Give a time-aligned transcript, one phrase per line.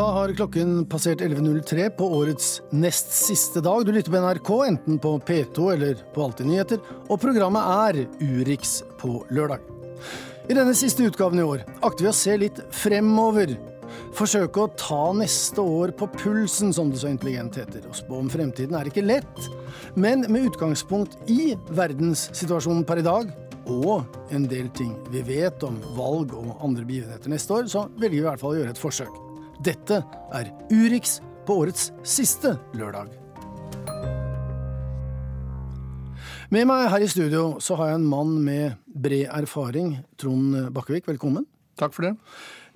[0.00, 3.82] Da har klokken passert 11.03 på årets nest siste dag.
[3.84, 6.80] Du lytter på NRK, enten på P2 eller på Alltid nyheter,
[7.10, 9.60] og programmet er Urix på lørdag.
[10.48, 13.52] I denne siste utgaven i år akter vi å se litt fremover.
[14.16, 17.84] Forsøke å ta neste år på pulsen, som det så intelligent heter.
[17.84, 19.48] Å spå om fremtiden er ikke lett,
[20.00, 23.34] men med utgangspunkt i verdenssituasjonen per i dag,
[23.68, 28.22] og en del ting vi vet om valg og andre begivenheter neste år, så velger
[28.22, 29.26] vi i hvert fall å gjøre et forsøk.
[29.60, 29.98] Dette
[30.32, 33.10] er Urix på årets siste lørdag.
[36.50, 39.98] Med meg her i studio så har jeg en mann med bred erfaring.
[40.16, 41.44] Trond Bakkevik, velkommen.
[41.76, 42.14] Takk for det.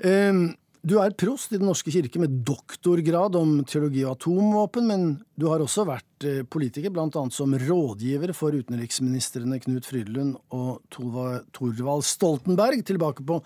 [0.04, 0.44] Ehm,
[0.84, 5.48] du er prost i Den norske kirke med doktorgrad om teologi og atomvåpen, men du
[5.48, 7.08] har også vært eh, politiker, bl.a.
[7.32, 13.40] som rådgiver for utenriksministrene Knut Frydenlund og Torvald Stoltenberg tilbake på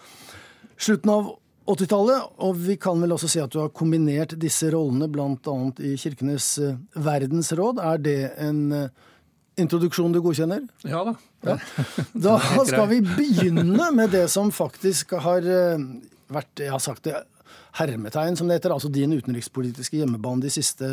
[0.74, 1.36] slutten av
[1.68, 5.56] 80-tallet, og vi kan vel også si at du har kombinert disse rollene bl.a.
[5.84, 7.82] i Kirkenes eh, verdensråd.
[7.84, 9.08] Er det en eh,
[9.60, 10.64] introduksjon du godkjenner?
[10.88, 11.16] Ja da.
[11.46, 11.58] Ja.
[12.28, 15.84] Da skal vi begynne med det som faktisk har eh,
[16.32, 17.18] vært, jeg har sagt det,
[17.78, 20.88] hermetegn, som det heter, altså din utenrikspolitiske hjemmebane de siste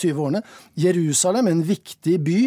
[0.00, 0.42] 20 årene.
[0.80, 2.38] Jerusalem, en viktig by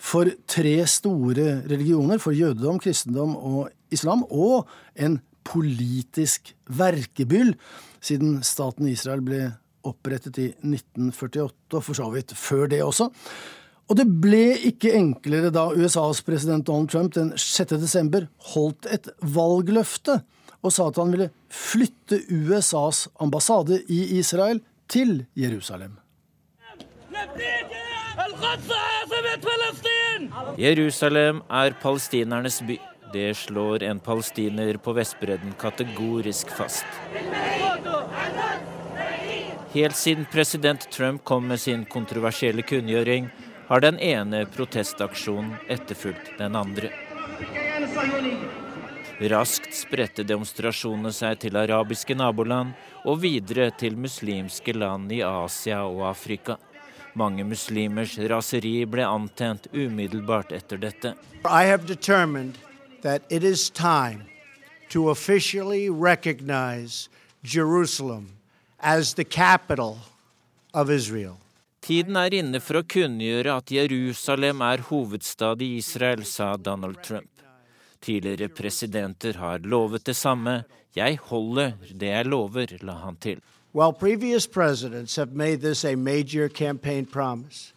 [0.00, 7.54] for tre store religioner, for jødedom, kristendom og islam, og en politisk verkebyll
[8.04, 9.40] siden staten Israel ble
[9.86, 13.08] opprettet i 1948, og for så vidt før det også.
[13.90, 17.74] Og det ble ikke enklere da USAs president Donald Trump den 6.
[17.80, 20.20] desember holdt et valgløfte
[20.60, 24.60] og sa at han ville flytte USAs ambassade i Israel
[24.90, 25.96] til Jerusalem.
[30.58, 32.78] Jerusalem er palestinernes by.
[33.12, 36.86] Det slår en palestiner på Vestbredden kategorisk fast.
[39.72, 43.28] Helt siden president Trump kom med sin kontroversielle kunngjøring,
[43.66, 46.90] har den ene protestaksjonen etterfulgt den andre.
[49.20, 52.72] Raskt spredte demonstrasjonene seg til arabiske naboland
[53.04, 56.56] og videre til muslimske land i Asia og Afrika.
[57.14, 61.14] Mange muslimers raseri ble antent umiddelbart etter dette.
[61.44, 62.58] I have determined
[63.02, 64.26] that it is time
[64.90, 67.08] to officially recognize
[67.42, 68.36] Jerusalem
[68.80, 69.98] as the capital
[70.74, 71.38] of Israel.
[71.80, 77.30] Tiden er inne for å kunngjøre at Jerusalem er hovedstad i Israel, sa Donald Trump.
[78.00, 80.64] Tidligere presidenter har lovet det samme.
[80.96, 83.40] Jeg holder det jeg lover, la han til.
[83.72, 87.72] While previous presidents have made this a major campaign promise,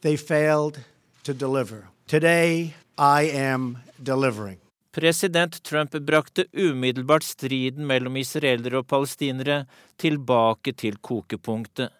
[0.00, 0.80] they failed
[1.24, 1.88] to deliver.
[2.06, 4.58] Today, I am delivering.
[4.92, 9.64] President Trump brakte umiddelbart striden mellom israelere og palestinere
[9.98, 11.90] tilbake til kokepunktet.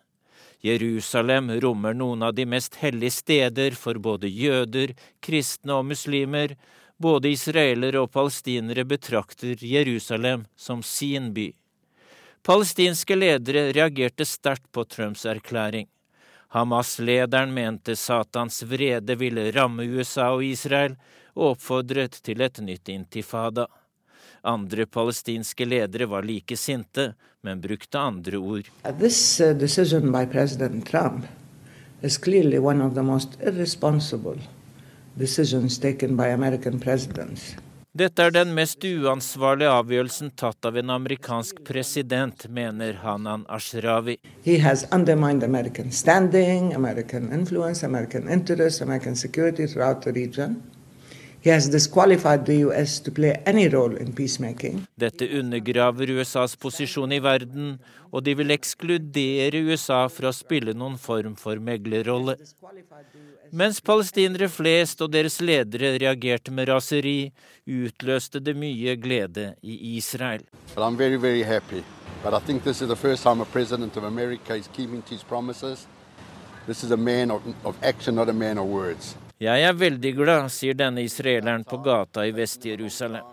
[0.62, 6.55] Jerusalem rommer noen av de mest hellige steder for både jøder, kristne og muslimer.
[6.97, 11.50] Både israelere og palestinere betrakter Jerusalem som sin by.
[12.47, 15.88] Palestinske ledere reagerte sterkt på Trumps erklæring.
[16.55, 20.93] Hamas-lederen mente Satans vrede ville ramme USA og Israel,
[21.35, 23.65] og oppfordret til et nytt intifada.
[24.47, 27.09] Andre palestinske ledere var like sinte,
[27.43, 28.71] men brukte andre ord.
[29.01, 29.51] This uh,
[30.13, 31.27] by President Trump
[32.03, 34.39] is clearly one of the most irresponsible
[35.19, 37.57] decisions taken by American presidents.
[37.94, 44.16] Dette er den mest uansvarlige avgjørelsen tatt av en amerikansk president, mener Hanan Ashrawi.
[45.47, 50.62] American standing, American influence, American interest, American security throughout the region.
[54.97, 57.75] Dette undergraver USAs posisjon i verden,
[58.09, 62.38] og de vil ekskludere USA fra å spille noen form for meglerrolle.
[63.52, 67.32] Mens palestinere flest og deres ledere reagerte med raseri,
[67.69, 70.43] utløste det mye glede i Israel.
[70.97, 71.44] Very, very
[72.23, 75.11] But I think this is the first time a president of America is keeping to
[75.11, 75.87] his promises.
[76.67, 79.14] This is a man of, of action, not a man of words.
[79.43, 83.27] Jeg er veldig glad, sier denne israeleren på gata i Vest-Jerusalem.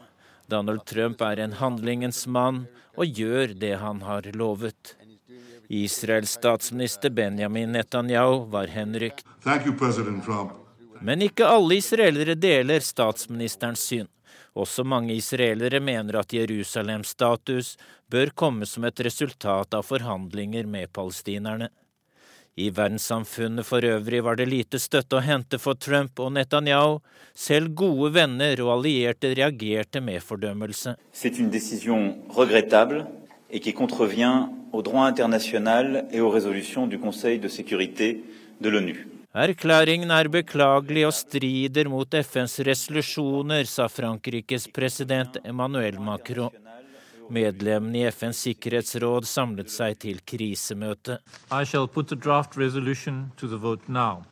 [0.49, 2.65] Donald Trump er en handlingens mann
[2.97, 4.95] og gjør det han har lovet.
[5.69, 9.25] Israels statsminister Benjamin Netanyahu var henrykt.
[11.01, 14.09] Men ikke alle israelere deler statsministerens syn.
[14.57, 17.77] Også mange israelere mener at Jerusalems status
[18.11, 21.69] bør komme som et resultat av forhandlinger med palestinerne.
[22.57, 26.99] I verdenssamfunnet for øvrig var det lite støtte å hente for Trump og Netanyahu.
[27.33, 30.95] Selv gode venner og allierte reagerte med fordømmelse.
[33.53, 38.23] Et qui contrevient au droit international et aux résolutions du Conseil de sécurité
[38.61, 39.07] de l'ONU.
[39.33, 46.51] Erklæringen er beklagelig og strider mot FNs resolusjoner, sa Frankrikes president Emmanuel Macron.
[47.31, 51.17] Medlemmene i FNs sikkerhetsråd samlet seg til krisemøte.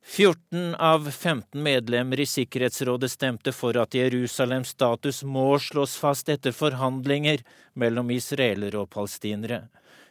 [0.03, 6.51] 14 av 15 medlemmer i Sikkerhetsrådet stemte for at Jerusalems status må slås fast etter
[6.51, 7.39] forhandlinger
[7.79, 9.61] mellom israelere og palestinere.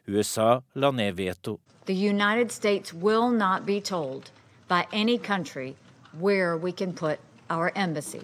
[0.08, 1.58] USA la ned veto.
[1.84, 4.30] The United States will not be told
[4.68, 5.76] by any country
[6.18, 7.18] where we can put
[7.50, 8.22] our embassy.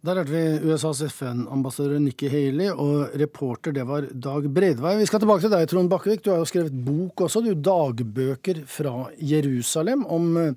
[0.00, 4.94] Der hørte vi USAs FN-ambassadør Nikki Haley, og reporter det var Dag Bredvei.
[4.96, 6.22] Vi skal tilbake til deg, Trond Bakkevik.
[6.24, 7.50] Du har jo skrevet bok også, du.
[7.52, 10.54] Dagbøker fra Jerusalem om eh,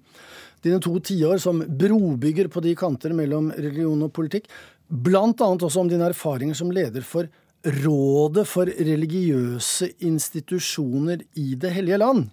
[0.64, 4.48] dine to tiår som brobygger på de kanter mellom religion og politikk.
[4.88, 7.28] Blant annet også om dine erfaringer som leder for
[7.64, 12.26] Rådet for religiøse institusjoner i Det hellige land.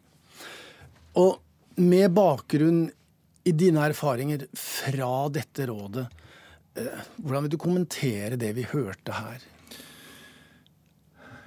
[1.18, 1.36] Og
[1.82, 2.84] med bakgrunn
[3.46, 6.06] i dine erfaringer fra dette rådet,
[7.16, 9.42] hvordan vil du kommentere det vi hørte her?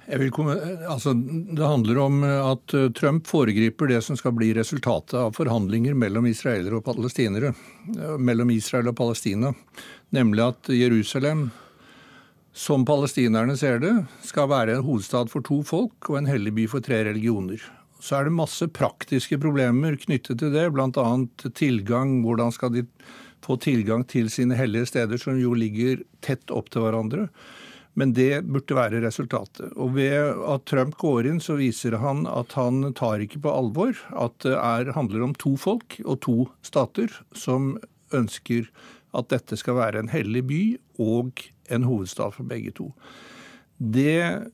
[0.04, 1.14] Altså,
[1.56, 5.96] det handler om eh, at eh, Trump foregriper det som skal bli resultatet av forhandlinger
[5.96, 7.54] mellom israelere og palestinere.
[8.18, 9.54] Mellom Israel og Palestina.
[10.12, 11.48] Nemlig at Jerusalem,
[12.52, 16.68] som palestinerne ser det, skal være en hovedstad for to folk og en hellig by
[16.76, 17.64] for tre religioner.
[18.04, 21.06] Så er det masse praktiske problemer knyttet til det, bl.a.
[21.56, 22.18] tilgang.
[22.26, 22.84] Hvordan skal de
[23.44, 27.28] få tilgang til sine hellige steder, som jo ligger tett opp til hverandre.
[27.94, 29.70] Men det burde være resultatet.
[29.78, 33.94] Og ved at Trump går inn, så viser han at han tar ikke på alvor
[34.10, 36.36] at det er, handler om to folk og to
[36.66, 37.76] stater som
[38.14, 38.66] ønsker
[39.14, 40.62] at dette skal være en hellig by
[41.02, 42.90] og en hovedstad for begge to.
[43.78, 44.50] Det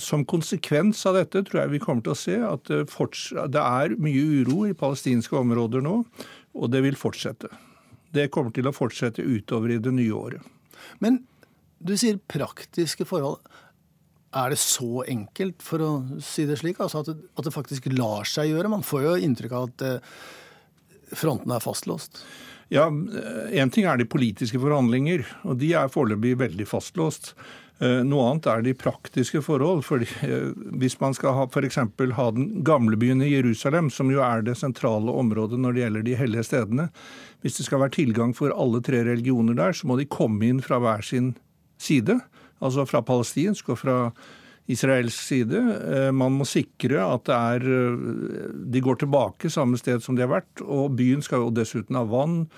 [0.00, 4.42] som konsekvens av dette tror jeg vi kommer til å se at det er mye
[4.42, 6.00] uro i palestinske områder nå,
[6.58, 7.50] og det vil fortsette.
[8.14, 10.44] Det kommer til å fortsette utover i det nye året.
[11.02, 11.22] Men
[11.78, 13.40] du sier praktiske forhold.
[14.36, 15.92] Er det så enkelt, for å
[16.24, 18.72] si det slik, altså at, det, at det faktisk lar seg gjøre?
[18.72, 22.20] Man får jo inntrykk av at fronten frontene er fastlåst.
[22.68, 27.32] Ja, Én ting er de politiske forhandlinger, og de er foreløpig veldig fastlåst.
[27.78, 29.84] Eh, noe annet er de praktiske forhold.
[29.86, 31.78] fordi eh, Hvis man skal f.eks.
[32.16, 36.08] ha den gamle byen i Jerusalem, som jo er det sentrale området når det gjelder
[36.08, 36.88] de hellige stedene,
[37.42, 40.62] hvis det skal være tilgang for alle tre religioner der, så må de komme inn
[40.64, 41.36] fra hver sin
[41.78, 42.18] side.
[42.58, 43.98] Altså fra palestinsk og fra
[44.68, 45.62] israelsk side.
[45.78, 47.62] Eh, man må sikre at er,
[48.58, 50.66] de går tilbake samme sted som de har vært.
[50.66, 52.48] Og byen skal jo dessuten ha vann.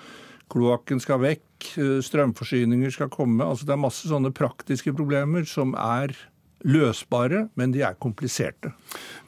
[0.51, 3.43] Kloakken skal vekk, eh, strømforsyninger skal komme.
[3.45, 6.15] Altså Det er masse sånne praktiske problemer som er
[6.63, 8.73] løsbare, men de er kompliserte.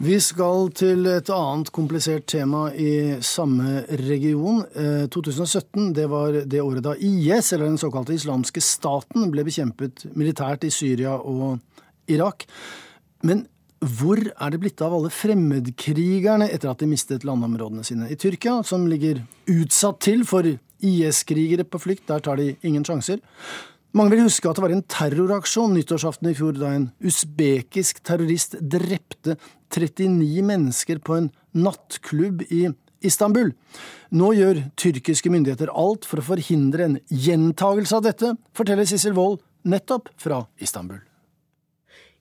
[0.03, 4.63] Vi skal til et annet komplisert tema i samme region.
[5.09, 10.05] 2017 eh, det var det året da IS, eller den såkalte islamske staten, ble bekjempet
[10.15, 11.59] militært i Syria og
[12.11, 12.45] Irak.
[13.23, 13.47] Men
[13.83, 18.07] hvor er det blitt av alle fremmedkrigerne etter at de mistet landområdene sine?
[18.11, 20.47] I Tyrkia, som ligger utsatt til for
[20.83, 23.21] IS-krigere på flukt, der tar de ingen sjanser.
[23.93, 28.57] Mange vil huske at det var en terroraksjon nyttårsaften i fjor da en usbekisk terrorist
[28.57, 29.37] drepte
[29.73, 32.65] 39 mennesker på en nattklubb i
[33.05, 33.53] Istanbul.
[34.17, 39.43] Nå gjør tyrkiske myndigheter alt for å forhindre en gjentagelse av dette, forteller Sissel Wold
[39.69, 41.03] nettopp fra Istanbul.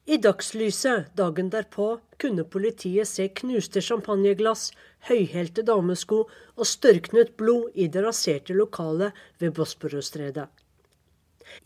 [0.02, 4.72] I dagslyset dagen derpå kunne politiet se knuste champagneglass,
[5.06, 6.24] høyhælte damesko
[6.56, 10.48] og størknet blod i det raserte lokalet ved Bosporosstredet.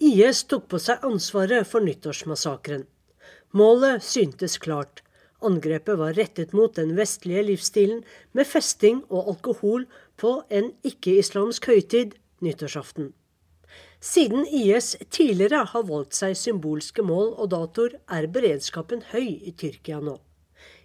[0.01, 2.85] IS tok på seg ansvaret for nyttårsmassakren.
[3.57, 5.01] Målet syntes klart.
[5.41, 8.03] Angrepet var rettet mot den vestlige livsstilen
[8.37, 9.87] med festing og alkohol
[10.21, 13.15] på en ikke-islamsk høytid, nyttårsaften.
[14.07, 19.99] Siden IS tidligere har valgt seg symbolske mål og datoer, er beredskapen høy i Tyrkia
[19.99, 20.15] nå.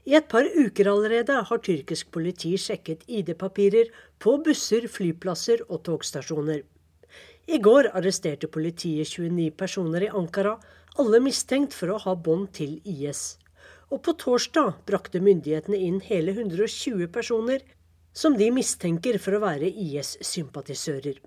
[0.09, 3.91] I et par uker allerede har tyrkisk politi sjekket ID-papirer
[4.25, 6.63] på busser, flyplasser og togstasjoner.
[7.45, 10.55] I går arresterte politiet 29 personer i Ankara,
[10.97, 13.35] alle mistenkt for å ha bånd til IS.
[13.93, 17.61] Og på torsdag brakte myndighetene inn hele 120 personer
[18.17, 21.21] som de mistenker for å være IS-sympatisører.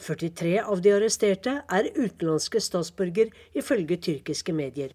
[0.00, 4.94] 43 av de arresterte er utenlandske statsborger, ifølge tyrkiske medier.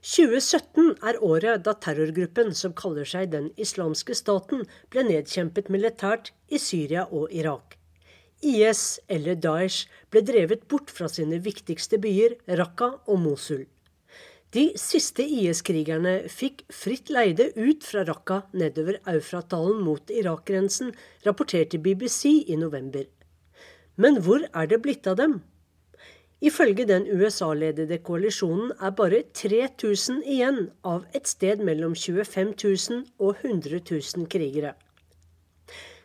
[0.00, 6.60] 2017 er året da terrorgruppen som kaller seg Den islamske staten, ble nedkjempet militært i
[6.60, 7.76] Syria og Irak.
[8.40, 13.66] IS, eller Daesh, ble drevet bort fra sine viktigste byer, Raqqa og Mosul.
[14.56, 20.94] De siste IS-krigerne fikk fritt leide ut fra Raqqa nedover Eufratdalen mot Irak-grensen,
[21.28, 23.04] rapporterte BBC i november.
[24.00, 25.40] Men hvor er det blitt av dem?
[26.40, 33.42] Ifølge den USA-ledede koalisjonen er bare 3000 igjen av et sted mellom 25 000 og
[33.44, 34.72] 100 000 krigere.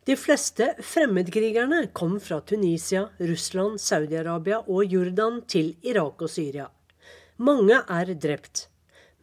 [0.05, 6.67] De fleste fremmedkrigerne kom fra Tunisia, Russland, Saudi-Arabia og Jordan til Irak og Syria.
[7.37, 8.67] Mange er drept.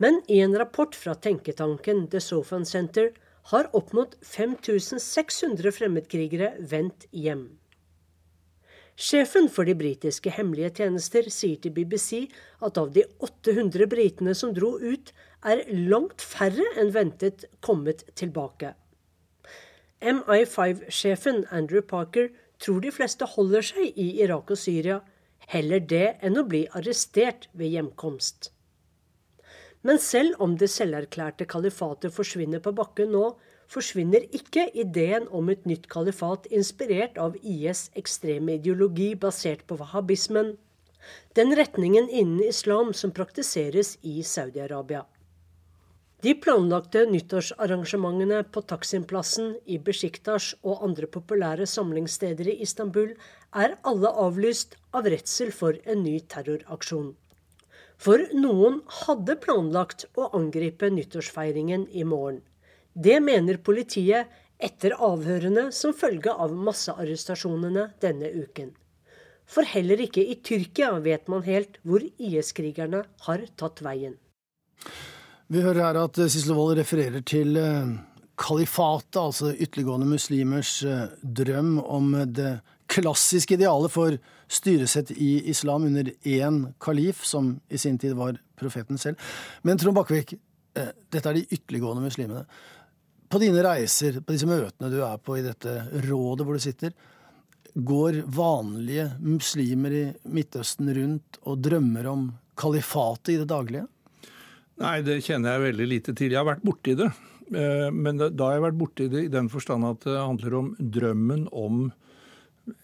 [0.01, 3.13] Men i en rapport fra tenketanken The Sofan Center
[3.53, 7.51] har opp mot 5600 fremmedkrigere vendt hjem.
[8.97, 12.27] Sjefen for de britiske hemmelige tjenester sier til BBC
[12.61, 18.75] at av de 800 britene som dro ut, er langt færre enn ventet kommet tilbake.
[20.03, 22.29] MI5-sjefen Andrew Parker
[22.63, 25.01] tror de fleste holder seg i Irak og Syria,
[25.51, 28.53] heller det enn å bli arrestert ved hjemkomst.
[29.83, 33.33] Men selv om det selverklærte kalifatet forsvinner på bakken nå,
[33.73, 40.55] forsvinner ikke ideen om et nytt kalifat inspirert av IS' ekstreme ideologi basert på wahhabismen,
[41.35, 45.07] den retningen innen islam som praktiseres i Saudi-Arabia.
[46.23, 53.17] De planlagte nyttårsarrangementene på Taksim-plassen, i Besjiktas og andre populære samlingssteder i Istanbul
[53.65, 57.11] er alle avlyst av redsel for en ny terroraksjon.
[57.99, 62.39] For noen hadde planlagt å angripe nyttårsfeiringen i morgen.
[62.93, 64.29] Det mener politiet
[64.63, 68.71] etter avhørene som følge av massearrestasjonene denne uken.
[69.49, 74.15] For heller ikke i Tyrkia vet man helt hvor IS-krigerne har tatt veien.
[75.53, 77.91] Vi hører her at Sissel Wold refererer til eh,
[78.41, 82.55] kalifatet, altså ytterliggående muslimers eh, drøm om det
[82.93, 84.17] klassiske idealet for
[84.53, 89.21] styresett i islam under én kalif, som i sin tid var profeten selv.
[89.63, 90.35] Men Trond Bakkevik,
[90.77, 92.47] eh, dette er de ytterliggående muslimene.
[93.33, 95.71] På dine reiser, på disse møtene du er på i dette
[96.05, 96.93] rådet hvor du sitter,
[97.73, 102.27] går vanlige muslimer i Midtøsten rundt og drømmer om
[102.61, 103.87] kalifatet i det daglige?
[104.83, 106.35] Nei, det kjenner jeg veldig lite til.
[106.35, 107.09] Jeg har vært borti det.
[107.57, 110.69] Eh, men da har jeg vært borti det i den forstand at det handler om
[110.77, 111.87] drømmen om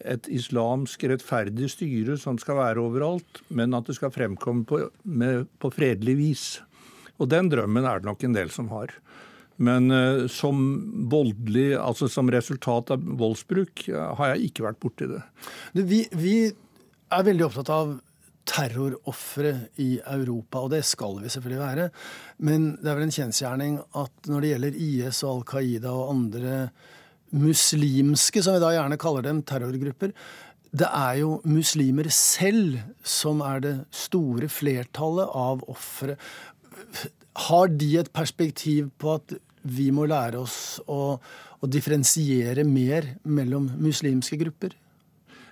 [0.01, 5.45] et islamsk rettferdig styre som skal være overalt, men at det skal fremkomme på, med,
[5.61, 6.47] på fredelig vis.
[7.21, 8.97] Og den drømmen er det nok en del som har.
[9.65, 10.59] Men uh, som
[11.11, 15.23] voldelig, altså som resultat av voldsbruk, uh, har jeg ikke vært borti det.
[15.75, 17.97] Vi, vi er veldig opptatt av
[18.49, 21.89] terrorofre i Europa, og det skal vi selvfølgelig være.
[22.49, 26.13] Men det er vel en kjensgjerning at når det gjelder IS og Al Qaida og
[26.15, 26.61] andre
[27.37, 30.15] muslimske, som vi da gjerne kaller dem, terrorgrupper,
[30.79, 36.17] det er jo muslimer selv som er det store flertallet av ofre.
[37.49, 39.37] Har de et perspektiv på at
[39.71, 40.59] vi må lære oss
[40.89, 44.77] å, å differensiere mer mellom muslimske grupper?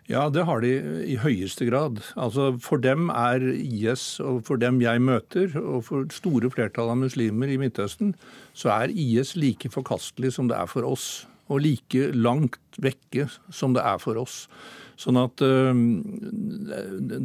[0.07, 0.71] Ja, det har de
[1.11, 1.99] i høyeste grad.
[2.15, 7.01] Altså For dem er IS, og for dem jeg møter, og for store flertall av
[7.01, 8.15] muslimer i Midtøsten,
[8.55, 11.27] så er IS like forkastelig som det er for oss.
[11.51, 14.45] Og like langt vekke som det er for oss.
[14.97, 15.75] Sånn at uh,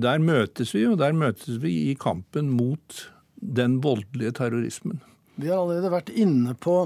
[0.02, 3.06] der møtes vi, og der møtes vi i kampen mot
[3.42, 5.02] den voldelige terrorismen.
[5.36, 6.86] Vi har allerede vært inne på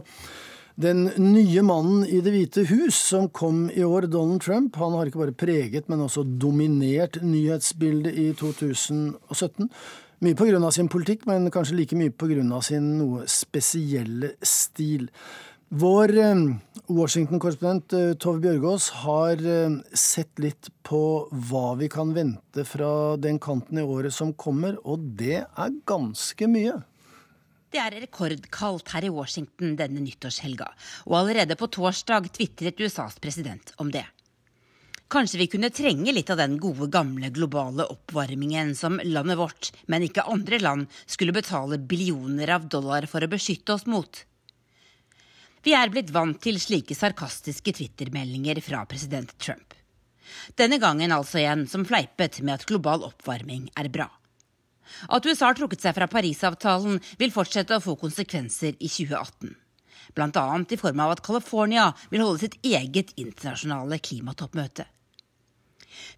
[0.76, 5.08] den nye mannen i Det hvite hus som kom i år, Donald Trump, han har
[5.08, 9.70] ikke bare preget, men også dominert nyhetsbildet i 2017.
[10.26, 10.72] Mye pga.
[10.72, 12.62] sin politikk, men kanskje like mye pga.
[12.62, 15.10] sin noe spesielle stil.
[15.70, 16.36] Vår eh,
[16.88, 23.40] Washington-korrespondent eh, Tove Bjørgaas har eh, sett litt på hva vi kan vente fra den
[23.40, 26.78] kanten i året som kommer, og det er ganske mye.
[27.76, 30.70] Det er rekordkaldt her i Washington denne nyttårshelga,
[31.10, 34.06] og allerede på torsdag tvitret USAs president om det.
[35.12, 40.08] Kanskje vi kunne trenge litt av den gode, gamle globale oppvarmingen som landet vårt, men
[40.08, 44.24] ikke andre land, skulle betale billioner av dollar for å beskytte oss mot.
[45.68, 49.76] Vi er blitt vant til slike sarkastiske twittermeldinger fra president Trump.
[50.56, 54.14] Denne gangen altså en som fleipet med at global oppvarming er bra.
[55.10, 59.56] At USA har trukket seg fra Parisavtalen, vil fortsette å få konsekvenser i 2018.
[60.16, 60.46] Bl.a.
[60.70, 64.86] i form av at California vil holde sitt eget internasjonale klimatoppmøte.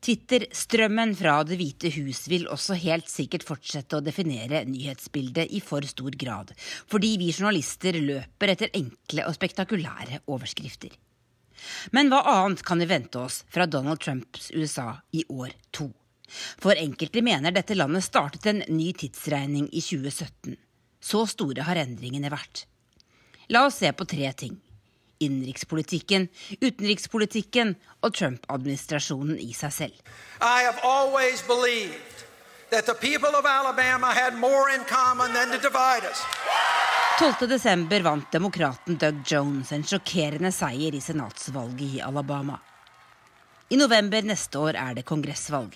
[0.01, 5.85] Twitter-strømmen fra Det hvite hus vil også helt sikkert fortsette å definere nyhetsbildet i for
[5.89, 6.53] stor grad,
[6.89, 10.93] fordi vi journalister løper etter enkle og spektakulære overskrifter.
[11.95, 15.89] Men hva annet kan vi vente oss fra Donald Trumps USA i år to?
[16.27, 20.57] For enkelte mener dette landet startet en ny tidsregning i 2017.
[20.99, 22.65] Så store har endringene vært.
[23.53, 24.57] La oss se på tre ting.
[25.23, 26.27] Innenrikspolitikken,
[26.61, 27.73] utenrikspolitikken
[28.05, 29.95] og Trump-administrasjonen i seg selv.
[30.41, 32.25] I have always believed
[32.69, 36.21] that the people of Alabama had more in common than to divide us.
[37.19, 38.01] 12.12.
[38.03, 42.59] vant demokraten Doug Jones en sjokkerende seier i senatsvalget i Alabama.
[43.73, 45.73] I november neste år er det kongressvalg.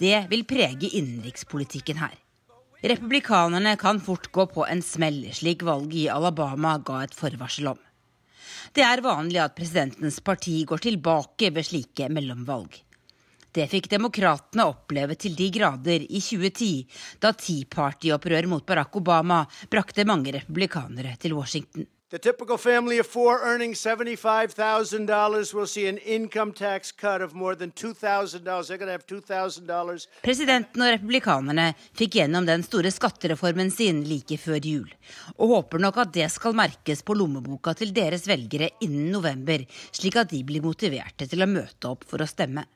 [0.00, 2.14] Det vil prege innenrikspolitikken her.
[2.80, 7.82] Republikanerne kan fort gå på en smell, slik valget i Alabama ga et forvarsel om.
[8.72, 12.80] Det er vanlig at presidentens parti går tilbake ved slike mellomvalg.
[13.52, 16.72] Det fikk demokratene oppleve til de grader i 2010,
[17.20, 21.84] da Tea Party-opprør mot Barack Obama brakte mange republikanere til Washington.
[22.10, 27.54] The typical family of four earning $75,000 will see an income tax cut of more
[27.54, 28.42] than $2,000.
[28.42, 30.06] They're going to have $2,000.
[30.24, 31.68] Presidenten og republikanerne
[32.00, 34.90] fikk gjennom den store skattereformen sin like før jul,
[35.38, 39.62] og håper nok at det skal merkes på lommeboka til deres velgere innen november,
[39.94, 42.66] slik at de blir motiverte til å møte opp for å stemme.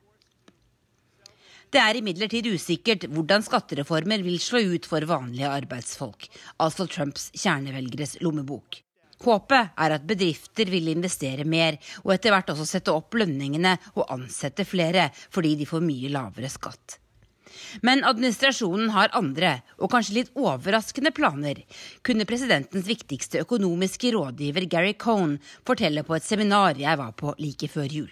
[1.75, 6.31] Det er imidlertid usikkert hvordan skattereformer vil slå ut for vanlige arbeidsfolk,
[6.63, 8.84] altså Trumps kjernevelgeres lommebok.
[9.25, 14.11] Håpet er at bedrifter vil investere mer, og etter hvert også sette opp lønningene og
[14.13, 16.99] ansette flere, fordi de får mye lavere skatt.
[17.83, 21.63] Men administrasjonen har andre, og kanskje litt overraskende planer,
[22.07, 27.69] kunne presidentens viktigste økonomiske rådgiver Gary Cohn fortelle på et seminar jeg var på like
[27.69, 28.11] før jul.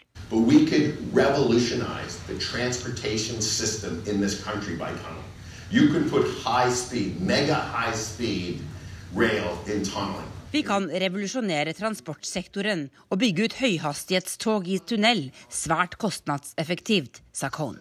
[5.73, 8.61] You can put high speed, mega high speed
[9.15, 10.29] rail in tunneling.
[10.53, 17.79] Vi kan revolusjonere transportsektoren og bygge ut høyhastighetstog i tunnel svært kostnadseffektivt, sa Cohn.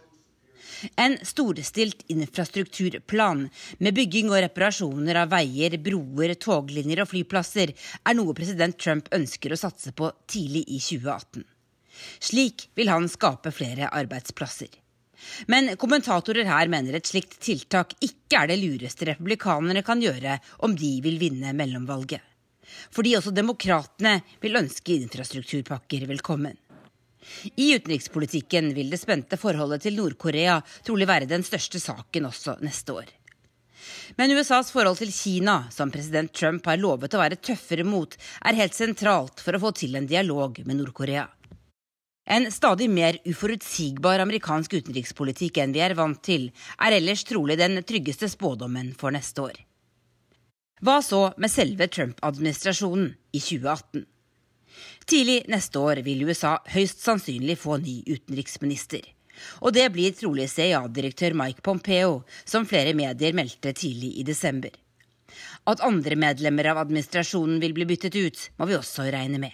[0.96, 3.44] En storstilt infrastrukturplan
[3.84, 9.52] med bygging og reparasjoner av veier, broer, toglinjer og flyplasser er noe president Trump ønsker
[9.52, 11.44] å satse på tidlig i 2018.
[12.24, 14.72] Slik vil han skape flere arbeidsplasser.
[15.52, 20.72] Men kommentatorer her mener et slikt tiltak ikke er det lureste republikanerne kan gjøre om
[20.74, 22.31] de vil vinne mellomvalget
[22.92, 26.58] fordi også demokratene vil ønske infrastrukturpakker velkommen.
[27.56, 32.96] I utenrikspolitikken vil det spente forholdet til Nord-Korea trolig være den største saken også neste
[32.98, 33.12] år.
[34.18, 38.14] Men USAs forhold til Kina, som president Trump har lovet å være tøffere mot,
[38.46, 41.28] er helt sentralt for å få til en dialog med Nord-Korea.
[42.32, 47.82] En stadig mer uforutsigbar amerikansk utenrikspolitikk enn vi er vant til, er ellers trolig den
[47.84, 49.58] tryggeste spådommen for neste år.
[50.82, 54.02] Hva så med selve Trump-administrasjonen i 2018?
[55.06, 59.04] Tidlig neste år vil USA høyst sannsynlig få ny utenriksminister.
[59.62, 64.74] Og det blir trolig CIA-direktør Mike Pompeo, som flere medier meldte tidlig i desember.
[65.70, 69.54] At andre medlemmer av administrasjonen vil bli byttet ut, må vi også regne med.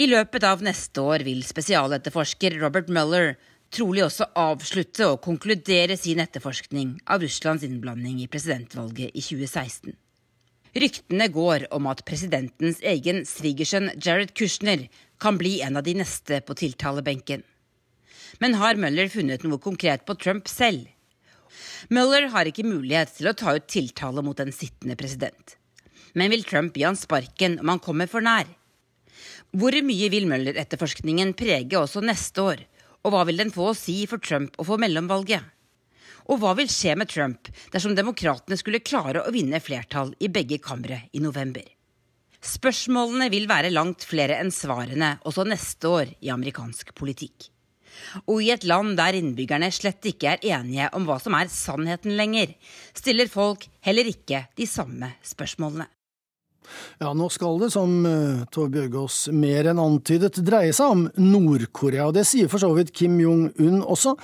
[0.00, 3.34] I løpet av neste år vil spesialetterforsker Robert Mueller
[3.76, 9.92] trolig også avslutte og konkludere sin etterforskning av Russlands innblanding i presidentvalget i 2016.
[10.76, 14.82] Ryktene går om at presidentens egen svigersønn Jared Kushner
[15.22, 17.40] kan bli en av de neste på tiltalebenken.
[18.42, 20.84] Men har Møller funnet noe konkret på Trump selv?
[21.88, 25.56] Mueller har ikke mulighet til å ta ut tiltale mot en sittende president.
[26.12, 28.44] Men vil Trump gi han sparken om han kommer for nær?
[29.56, 32.64] Hvor mye vil Mueller-etterforskningen prege også neste år,
[33.06, 35.55] og hva vil den få å si for Trump og for mellomvalget?
[36.26, 40.58] Og hva vil skje med Trump dersom demokratene skulle klare å vinne flertall i begge
[40.62, 41.64] kamre i november?
[42.46, 47.50] Spørsmålene vil være langt flere enn svarene også neste år i amerikansk politikk.
[48.28, 52.16] Og i et land der innbyggerne slett ikke er enige om hva som er sannheten
[52.18, 52.52] lenger,
[52.94, 55.88] stiller folk heller ikke de samme spørsmålene.
[56.98, 62.10] Ja, nå skal det, som uh, Tove Bjørgaas mer enn antydet, dreie seg om Nord-Korea.
[62.14, 64.16] Det sier for så vidt Kim Jong-un også.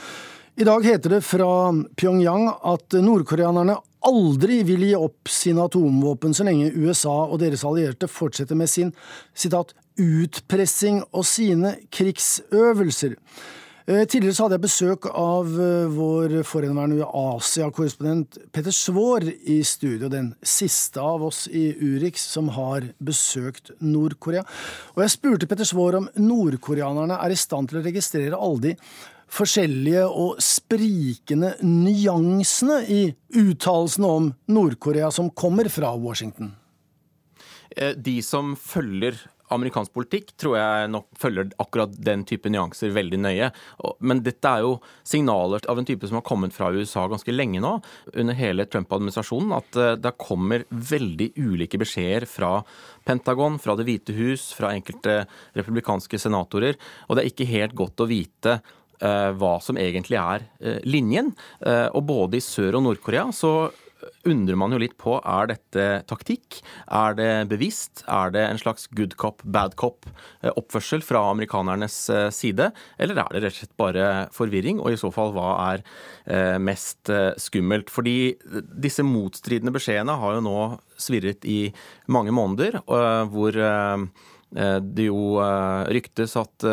[0.57, 6.45] I dag heter det fra Pyongyang at nordkoreanerne aldri vil gi opp sine atomvåpen så
[6.45, 8.91] lenge USA og deres allierte fortsetter med sin
[9.33, 13.17] citat, utpressing og sine krigsøvelser.
[13.83, 20.13] Eh, tidligere så hadde jeg besøk av eh, vår forhenværende Asia-korrespondent Petter Svaar i studio,
[20.13, 24.45] den siste av oss i Urix som har besøkt Nord-Korea.
[24.95, 28.77] Og jeg spurte Petter Svaar om nordkoreanerne er i stand til å registrere alle de
[29.33, 33.03] forskjellige og sprikende nyansene i
[33.41, 36.53] uttalelsene om Nord-Korea som kommer fra Washington?
[37.77, 39.17] Eh, de som følger
[39.53, 43.51] amerikansk politikk tror jeg nok følger akkurat den type nyanser veldig nøye.
[44.01, 47.63] Men dette er jo signaler av en type som har kommet fra USA ganske lenge
[47.63, 47.75] nå,
[48.15, 52.55] under hele Trump-administrasjonen, at eh, det kommer veldig ulike beskjeder fra
[53.09, 55.23] Pentagon, fra Det hvite hus, fra enkelte
[55.59, 56.79] republikanske senatorer.
[57.09, 58.61] Og det er ikke helt godt å vite
[59.03, 61.33] hva som egentlig er eh, linjen.
[61.63, 63.71] Og både i Sør- og Nord-Korea så
[64.29, 66.61] undrer man jo litt på er dette taktikk.
[66.93, 68.05] Er det bevisst?
[68.11, 72.71] Er det en slags good cop, bad cop-oppførsel fra amerikanernes eh, side?
[72.99, 74.81] Eller er det rett og slett bare forvirring?
[74.83, 75.85] Og i så fall, hva er
[76.27, 77.93] eh, mest eh, skummelt?
[77.93, 78.35] Fordi
[78.73, 80.59] disse motstridende beskjedene har jo nå
[81.01, 81.73] svirret i
[82.13, 85.23] mange måneder, hvor det jo
[85.91, 86.67] ryktes at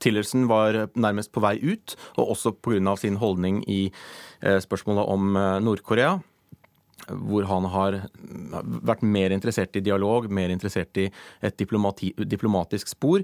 [0.00, 2.96] Tillerson var nærmest på vei ut, og også pga.
[2.96, 3.90] sin holdning i
[4.40, 6.18] Eh, spørsmålet om eh, Nord-Korea
[7.06, 7.96] hvor han har
[8.88, 11.04] vært mer interessert i dialog, mer interessert i
[11.44, 13.22] et diplomatisk spor.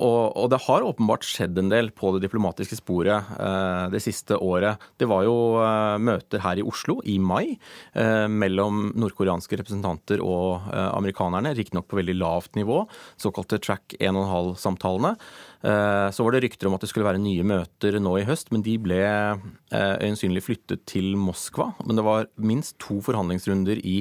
[0.00, 4.38] Og, og, det har åpenbart skjedd en del på det diplomatiske sporet eh, det siste
[4.40, 4.82] året.
[4.98, 10.66] Det var jo eh, møter her i Oslo i mai eh, mellom nordkoreanske representanter og
[10.72, 12.82] eh, amerikanerne, riktignok på veldig lavt nivå,
[13.20, 15.14] såkalte track 1,5-samtalene.
[15.62, 18.48] Eh, så var det rykter om at det skulle være nye møter nå i høst,
[18.54, 21.70] men de ble eh, øyensynlig flyttet til Moskva.
[21.84, 23.98] Men det var minst to forhandlingsrunder i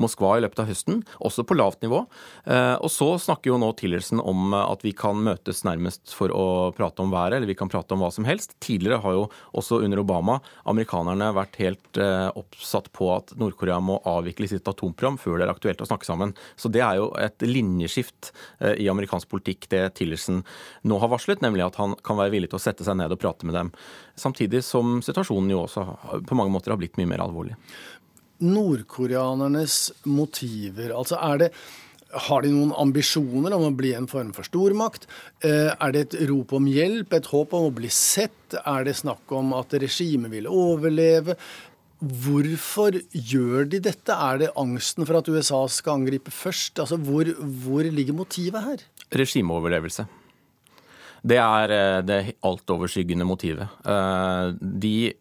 [0.00, 2.04] Moskva i løpet av høsten, også på lavt nivå.
[2.46, 6.46] Eh, og så snakker jo nå Tillerson om at vi kan møtes nærmest for å
[6.76, 8.56] prate om været, eller vi kan prate om hva som helst.
[8.64, 9.26] Tidligere har jo
[9.58, 12.00] også under Obama amerikanerne vært helt
[12.38, 16.32] oppsatt på at Nord-Korea må avvikle sitt atomprogram før det er aktuelt å snakke sammen.
[16.56, 18.30] Så det er jo et linjeskift
[18.78, 20.40] i amerikansk politikk, det Tillerson
[20.88, 23.20] nå har varslet, nemlig at han kan være villig til å sette seg ned og
[23.22, 23.72] prate med dem.
[24.18, 25.86] Samtidig som situasjonen jo også
[26.28, 27.58] på mange måter har blitt mye mer alvorlig.
[28.42, 29.78] Nordkoreanernes
[30.10, 31.54] motiver, altså er det
[32.12, 35.06] har de noen ambisjoner om å bli en form for stormakt?
[35.40, 38.56] Eh, er det et rop om hjelp, et håp om å bli sett?
[38.60, 41.38] Er det snakk om at regimet vil overleve?
[42.02, 44.12] Hvorfor gjør de dette?
[44.12, 46.82] Er det angsten for at USA skal angripe først?
[46.82, 47.30] Altså, hvor,
[47.64, 48.82] hvor ligger motivet her?
[49.14, 50.08] Regimeoverlevelse.
[51.22, 53.70] Det er eh, det altoverskyggende motivet.
[53.86, 55.12] Eh, de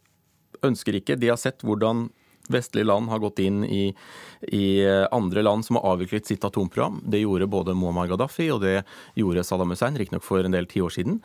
[0.66, 2.10] ønsker ikke De har sett hvordan
[2.52, 3.92] vestlige land har gått inn i,
[4.42, 7.02] i, eh, andre land som har avviklet sitt atomprogram.
[7.06, 8.84] Det gjorde både Muammar Gaddafi og det
[9.16, 11.20] gjorde Saddam Hussein, riktignok for en del tiår siden.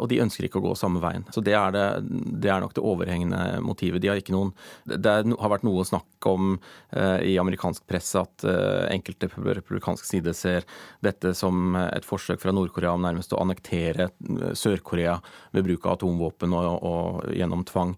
[0.00, 1.26] Og de ønsker ikke å gå samme veien.
[1.34, 1.84] Så det er, det,
[2.40, 4.00] det er nok det overhengende motivet.
[4.02, 4.54] De har ikke noen,
[4.88, 6.56] det har vært noe snakk om
[6.96, 10.64] uh, i amerikansk presse at uh, enkelte på republikansk side ser
[11.04, 14.08] dette som et forsøk fra Nord-Korea om nærmest å annektere
[14.56, 15.18] Sør-Korea
[15.54, 17.94] ved bruk av atomvåpen og, og gjennom tvang.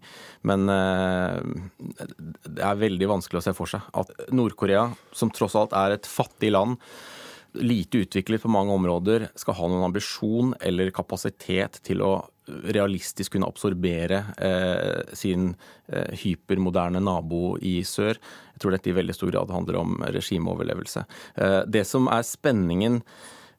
[0.47, 4.11] Men det er veldig vanskelig å se for seg at
[4.57, 6.77] Nord-Korea, som tross alt er et fattig land,
[7.53, 13.47] lite utviklet på mange områder, skal ha noen ambisjon eller kapasitet til å realistisk kunne
[13.47, 15.55] absorbere eh, sin
[15.87, 18.17] eh, hypermoderne nabo i sør.
[18.53, 21.05] Jeg tror dette i veldig stor grad handler om regimeoverlevelse.
[21.35, 23.01] Eh, det som er spenningen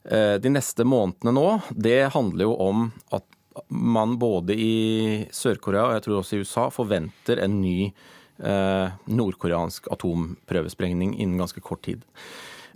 [0.09, 3.27] eh, de neste månedene nå, det handler jo om at
[3.69, 7.91] man både i Sør-Korea og jeg tror også i USA forventer en ny
[8.39, 12.05] nordkoreansk atomprøvesprengning innen ganske kort tid.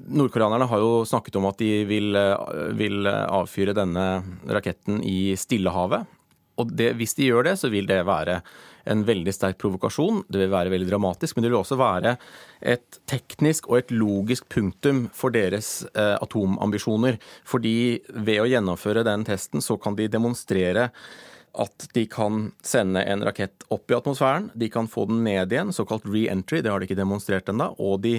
[0.03, 6.07] Nordkoreanerne har jo snakket om at de vil, eh, vil avfyre denne raketten i Stillehavet.
[6.59, 8.43] Og det, hvis de gjør det, så vil det være
[8.85, 10.25] en veldig sterk provokasjon.
[10.29, 12.17] Det vil være veldig dramatisk, men det vil også være
[12.61, 17.19] et teknisk og et logisk punktum for deres eh, atomambisjoner.
[17.49, 20.91] Fordi ved å gjennomføre den testen, så kan de demonstrere
[21.53, 25.73] at de kan sende en rakett opp i atmosfæren, de kan få den ned igjen,
[25.73, 28.15] såkalt re-entry, det har de ikke demonstrert ennå, og de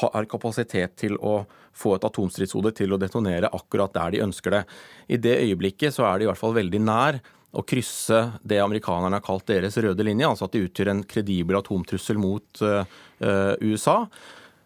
[0.00, 4.62] har kapasitet til å få et atomstridshode til å detonere akkurat der de ønsker det.
[5.06, 7.20] I det øyeblikket så er de i hvert fall veldig nær
[7.54, 11.60] å krysse det amerikanerne har kalt deres røde linje, altså at de utgjør en kredibel
[11.60, 12.82] atomtrussel mot uh,
[13.62, 14.00] USA.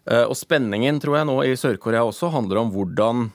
[0.09, 3.29] Uh, og spenningen, tror jeg, nå i Sør-Korea også handler om hvordan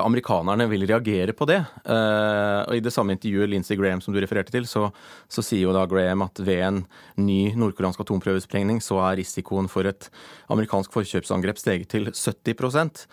[0.00, 1.58] amerikanerne vil reagere på det.
[1.84, 4.88] Eh, og I det samme intervjuet Lindsey Graham som du refererte til, så,
[5.28, 6.80] så sier jo da Graham at ved en
[7.20, 10.08] ny nordkoreansk atomprøvesprengning så er risikoen for et
[10.52, 13.06] amerikansk forkjøpsangrep steget til 70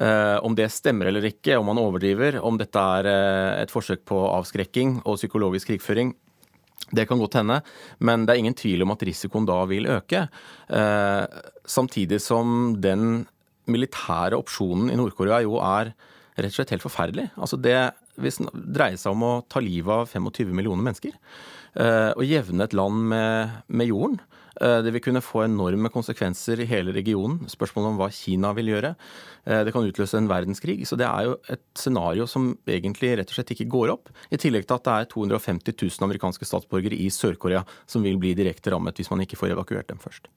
[0.00, 3.10] eh, Om det stemmer eller ikke, om man overdriver, om dette er
[3.62, 6.14] et forsøk på avskrekking og psykologisk krigføring,
[6.94, 7.62] det kan godt hende,
[7.98, 10.28] men det er ingen tvil om at risikoen da vil øke.
[11.66, 13.26] samtidig som den
[13.70, 15.92] militære opsjonen i Nord-Korea jo er
[16.36, 17.28] rett og slett helt forferdelig.
[17.36, 17.76] Altså det
[18.16, 21.16] dreier seg om å ta livet av 25 millioner mennesker.
[21.76, 24.20] og eh, jevne et land med, med jorden.
[24.60, 27.44] Eh, det vil kunne få enorme konsekvenser i hele regionen.
[27.50, 28.94] Spørsmålet om hva Kina vil gjøre.
[29.44, 30.78] Eh, det kan utløse en verdenskrig.
[30.88, 34.10] Så det er jo et scenario som egentlig rett og slett ikke går opp.
[34.30, 38.34] I tillegg til at det er 250 000 amerikanske statsborgere i Sør-Korea som vil bli
[38.38, 40.30] direkte rammet hvis man ikke får evakuert dem først.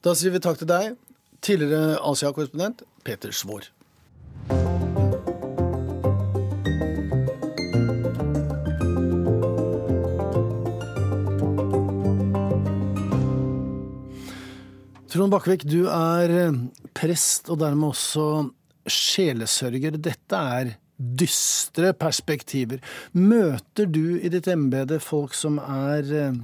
[0.00, 0.94] Da sier vi takk til deg,
[1.44, 3.68] tidligere Asia-korrespondent Peter Svaar.
[15.10, 16.58] Trond Bakkevik, du er eh,
[16.94, 18.24] prest og dermed også
[18.86, 19.96] sjelesørger.
[19.98, 22.78] Dette er dystre perspektiver.
[23.18, 26.38] Møter du i ditt embete folk som er eh,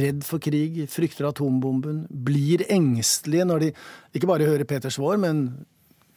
[0.00, 3.70] redd for krig, frykter atombomben, blir engstelige når de
[4.16, 5.50] ikke bare hører Peter Svaar, men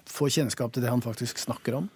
[0.08, 1.91] får kjennskap til det han faktisk snakker om?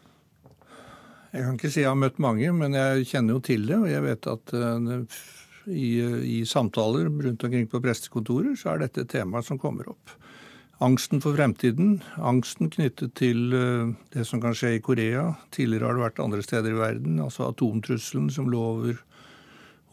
[1.31, 3.79] Jeg kan ikke si jeg har møtt mange, men jeg kjenner jo til det.
[3.79, 5.23] Og jeg vet at uh,
[5.67, 6.01] i,
[6.39, 10.13] i, samtaler rundt omkring på prestekontorer, så er dette et tema som kommer opp.
[10.83, 15.29] Angsten for fremtiden, angsten knyttet til uh, det som kan skje i Korea.
[15.55, 18.99] Tidligere har det vært andre steder i verden, altså atomtrusselen som lå over,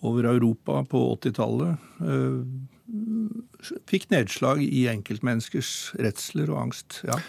[0.02, 1.88] over Europa på 80-tallet.
[2.02, 2.42] Uh,
[2.90, 7.04] eh, fikk nedslag i enkeltmenneskers redsler og angst.
[7.06, 7.20] ja.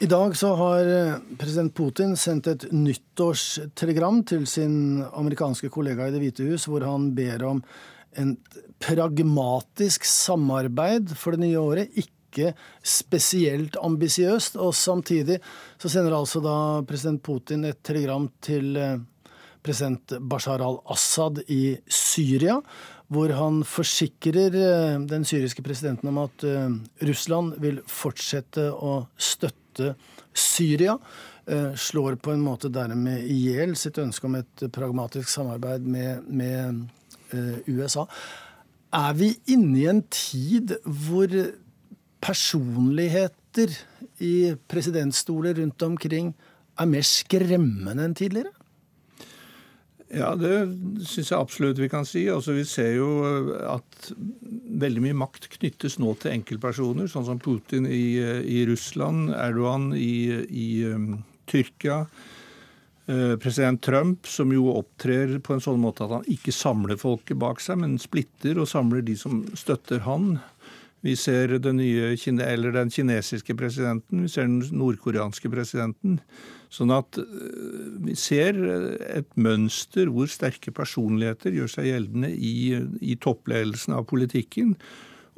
[0.00, 6.14] I dag så har eh, president Putin sendt et nyttårstelegram til sin amerikanske kollega i
[6.14, 7.60] Det hvite hus, hvor han ber om
[8.16, 8.32] en
[8.80, 11.92] pragmatisk samarbeid for det nye året.
[12.00, 14.56] Ikke spesielt ambisiøst.
[14.56, 15.36] Og samtidig
[15.76, 16.56] så sender altså da
[16.88, 18.96] president Putin et telegram til eh,
[19.60, 22.56] president Bashar al-Assad i Syria,
[23.12, 26.50] hvor han forsikrer eh, den syriske presidenten om at
[27.04, 29.94] Russland vil fortsette å støtte støtte
[30.34, 30.98] Syria.
[31.46, 36.28] Eh, slår på en måte dermed i hjel sitt ønske om et pragmatisk samarbeid med,
[36.28, 36.86] med
[37.32, 38.06] eh, USA.
[38.92, 41.30] Er vi inne i en tid hvor
[42.20, 43.72] personligheter
[44.20, 46.34] i presidentstoler rundt omkring
[46.78, 48.52] er mer skremmende enn tidligere?
[50.10, 50.54] Ja, det
[51.06, 52.24] syns jeg absolutt vi kan si.
[52.32, 53.10] Altså, vi ser jo
[53.70, 54.10] at
[54.82, 60.42] veldig mye makt knyttes nå til enkeltpersoner, sånn som Putin i, i Russland, Erdogan i,
[60.50, 61.20] i um,
[61.50, 62.04] Tyrkia.
[63.42, 67.58] President Trump, som jo opptrer på en sånn måte at han ikke samler folket bak
[67.62, 70.36] seg, men splitter og samler de som støtter han.
[71.02, 76.20] Vi ser den, nye, den kinesiske presidenten, vi ser den nordkoreanske presidenten.
[76.70, 78.58] Sånn at eh, vi ser
[79.10, 84.76] et mønster hvor sterke personligheter gjør seg gjeldende i, i toppledelsen av politikken,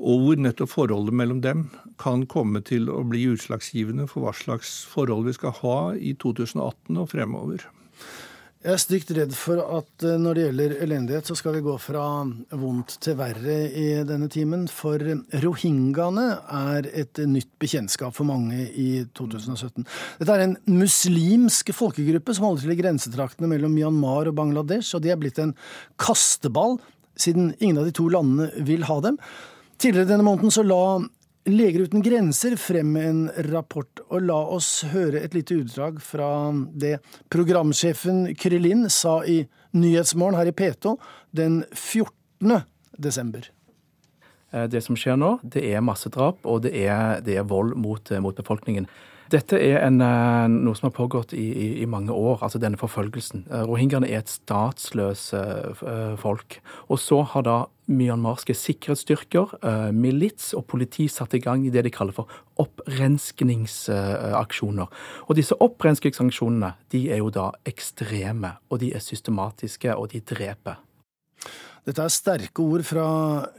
[0.03, 1.69] og hvor nettopp forholdet mellom dem
[2.01, 6.99] kan komme til å bli utslagsgivende for hva slags forhold vi skal ha i 2018
[6.99, 7.69] og fremover.
[8.63, 11.73] Jeg er stygt redd for at eh, når det gjelder elendighet, så skal vi gå
[11.83, 12.03] fra
[12.55, 14.69] vondt til verre i denne timen.
[14.71, 15.03] For
[15.43, 19.83] rohingyaene er et nytt bekjentskap for mange i 2017.
[20.21, 25.03] Dette er en muslimsk folkegruppe som holder til i grensetraktene mellom Myanmar og Bangladesh, og
[25.03, 25.57] de er blitt en
[25.99, 26.79] kasteball,
[27.19, 29.19] siden ingen av de to landene vil ha dem.
[29.83, 30.85] Tidligere denne måneden så la
[31.45, 36.29] Leger uten grenser frem med en rapport, og la oss høre et lite utdrag fra
[36.79, 37.01] det
[37.35, 39.41] programsjefen Krylin sa i
[39.75, 40.95] Nyhetsmorgen her i P2
[41.35, 42.63] den 14.
[42.95, 43.49] desember.
[44.53, 48.13] Eh, det som skjer nå, det er massedrap, og det er, det er vold mot,
[48.13, 48.87] eh, mot, befolkningen.
[49.33, 52.77] Dette er en, eh, noe som har pågått i, i, i, mange år, altså denne
[52.81, 53.47] forfølgelsen.
[53.69, 55.41] Rohingyaene er et statsløse
[56.21, 56.61] folk.
[56.93, 59.47] Og så har da myanmarske sikkerhetsstyrker,
[59.97, 62.27] milits og politi satt i gang i det de kaller for
[62.63, 64.87] opprenskningsaksjoner.
[65.27, 70.75] Og disse opprenskningsaksjonene de er jo da ekstreme, og de er systematiske, og de dreper.
[71.83, 73.05] Dette er sterke ord fra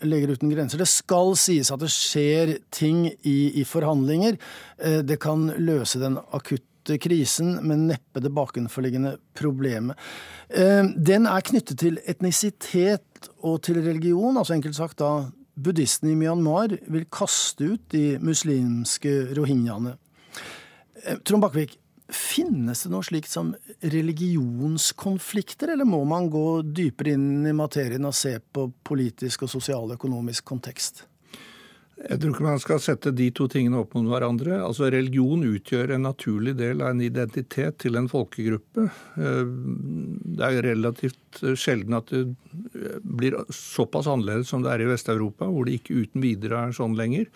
[0.07, 0.79] Leger uten grenser.
[0.79, 4.37] Det skal sies at det skjer ting i, i forhandlinger.
[4.79, 9.99] Eh, det kan løse den akutte krisen, men neppe det bakenforliggende problemet.
[10.47, 16.17] Eh, den er knyttet til etnisitet og til religion, altså enkelt sagt da buddhistene i
[16.17, 19.97] Myanmar vil kaste ut de muslimske rohingyaene.
[21.03, 21.75] Eh, Trond Bakkevik,
[22.13, 28.13] Finnes det noe slikt som religionskonflikter, eller må man gå dypere inn i materien og
[28.17, 31.07] se på politisk og sosialøkonomisk kontekst?
[32.03, 34.57] Jeg tror ikke man skal sette de to tingene opp mot hverandre.
[34.65, 38.87] Altså Religion utgjør en naturlig del av en identitet til en folkegruppe.
[39.15, 39.51] Eh,
[40.33, 42.25] det er relativt sjelden at det
[43.03, 46.97] blir såpass annerledes som det er i Vest-Europa, hvor det ikke uten videre er sånn
[46.99, 47.29] lenger.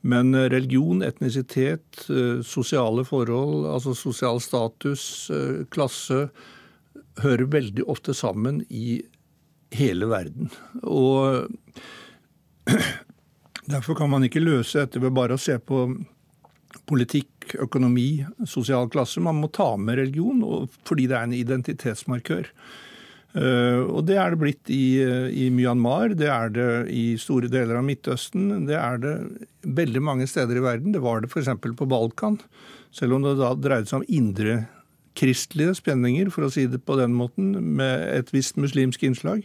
[0.00, 6.28] Men eh, religion, etnisitet, eh, sosiale forhold, altså sosial status, eh, klasse,
[7.22, 9.00] hører veldig ofte sammen i
[9.72, 10.50] hele verden.
[10.82, 11.48] Og
[13.66, 15.88] Derfor kan man ikke løse dette ved bare å se på
[16.86, 19.18] politikk, økonomi, sosial klasse.
[19.22, 22.52] Man må ta med religion fordi det er en identitetsmarkør.
[23.36, 27.80] Eh, og det er det blitt i, i, Myanmar, det er det i store deler
[27.80, 28.68] av Midtøsten.
[28.68, 29.16] Det er det
[29.76, 30.94] veldig mange steder i verden.
[30.94, 31.52] Det var det f.eks.
[31.60, 32.40] på Balkan.
[32.94, 34.62] Selv om det da dreide seg om indre
[35.16, 39.44] kristelige spenninger, for å si det på den måten, med et visst muslimsk innslag.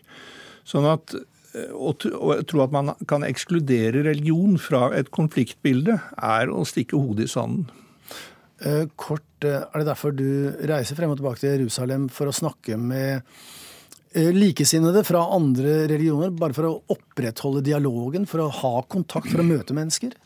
[0.68, 1.16] Sånn at
[1.52, 1.92] å
[2.48, 7.66] tro at man kan ekskludere religion fra et konfliktbilde, er å stikke hodet i sanden.
[8.62, 12.36] Eh, kort, eh, er det derfor du reiser frem og tilbake til Jerusalem for å
[12.36, 13.61] snakke med eh,
[14.14, 19.48] likesinnede fra andre religioner, bare for å opprettholde dialogen, for å ha kontakt, for å
[19.48, 20.18] møte mennesker?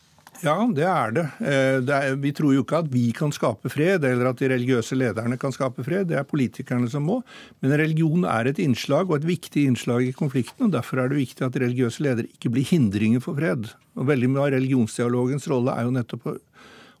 [0.44, 1.24] Ja, det er det.
[1.40, 4.50] Eh, det er, vi tror jo ikke at vi kan skape fred, eller at de
[4.52, 6.10] religiøse lederne kan skape fred.
[6.10, 7.20] Det er politikerne som må.
[7.64, 10.68] Men religion er et innslag, og et viktig innslag i konflikten.
[10.68, 13.70] og Derfor er det viktig at religiøse ledere ikke blir hindringer for fred.
[13.96, 16.36] Og Veldig mye av religionsdialogens rolle er jo nettopp å,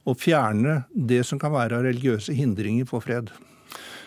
[0.06, 3.34] å fjerne det som kan være av religiøse hindringer for fred.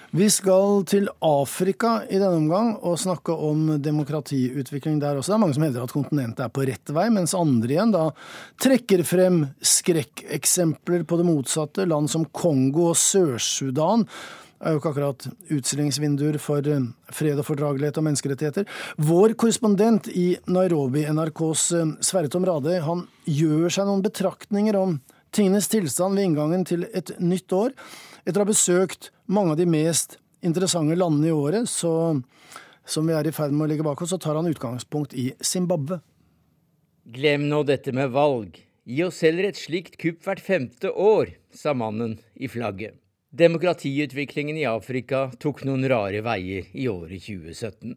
[0.09, 5.29] Vi skal til Afrika i denne omgang og snakke om demokratiutvikling der også.
[5.29, 8.07] Det er mange som hevder at kontinentet er på rett vei, mens andre igjen da
[8.65, 11.85] trekker frem skrekkeksempler på det motsatte.
[11.85, 14.07] Land som Kongo og Sør-Sudan
[14.59, 18.67] er jo ikke akkurat utstillingsvinduer for eh, fred og fordragelighet og menneskerettigheter.
[18.97, 24.97] Vår korrespondent i Nairobi, NRKs eh, Sverre Tom Radøy, han gjør seg noen betraktninger om
[25.37, 27.77] tingenes tilstand ved inngangen til et nytt år.
[28.25, 32.19] Etter å ha besøkt mange av de mest interessante landene i året, så,
[32.85, 35.31] som vi er i ferd med å legge bak oss, så tar han utgangspunkt i
[35.39, 35.99] Zimbabwe.
[37.09, 38.57] Glem nå dette med valg.
[38.89, 42.97] Gi oss heller et slikt kupp hvert femte år, sa mannen i flagget.
[43.29, 47.93] Demokratiutviklingen i Afrika tok noen rare veier i året 2017.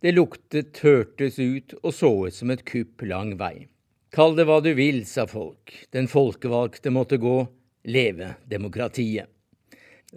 [0.00, 3.68] Det luktet, hørtes ut og så ut som et kupp lang vei.
[4.16, 5.74] Kall det hva du vil, sa folk.
[5.92, 7.38] Den folkevalgte måtte gå.
[7.86, 9.35] Leve demokratiet.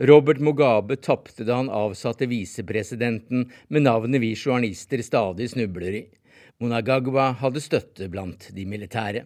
[0.02, 6.06] Robert Mugabe tapte da han avsatte visepresidenten med navnet vi journalister stadig snubler i.
[6.64, 9.26] Monagagwa hadde støtte blant de militære.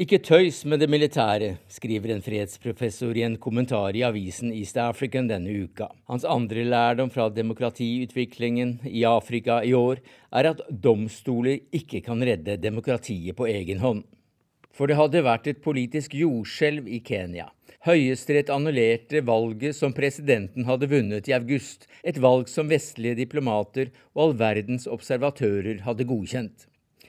[0.00, 5.28] Ikke tøys med det militære, skriver en fredsprofessor i en kommentar i avisen East African
[5.28, 5.90] denne uka.
[6.08, 10.00] Hans andre lærdom fra demokratiutviklingen i Afrika i år
[10.32, 14.06] er at domstoler ikke kan redde demokratiet på egen hånd.
[14.72, 17.50] For det hadde vært et politisk jordskjelv i Kenya.
[17.80, 24.20] Høyesterett annullerte valget som presidenten hadde vunnet i august, et valg som vestlige diplomater og
[24.26, 26.66] all verdens observatører hadde godkjent.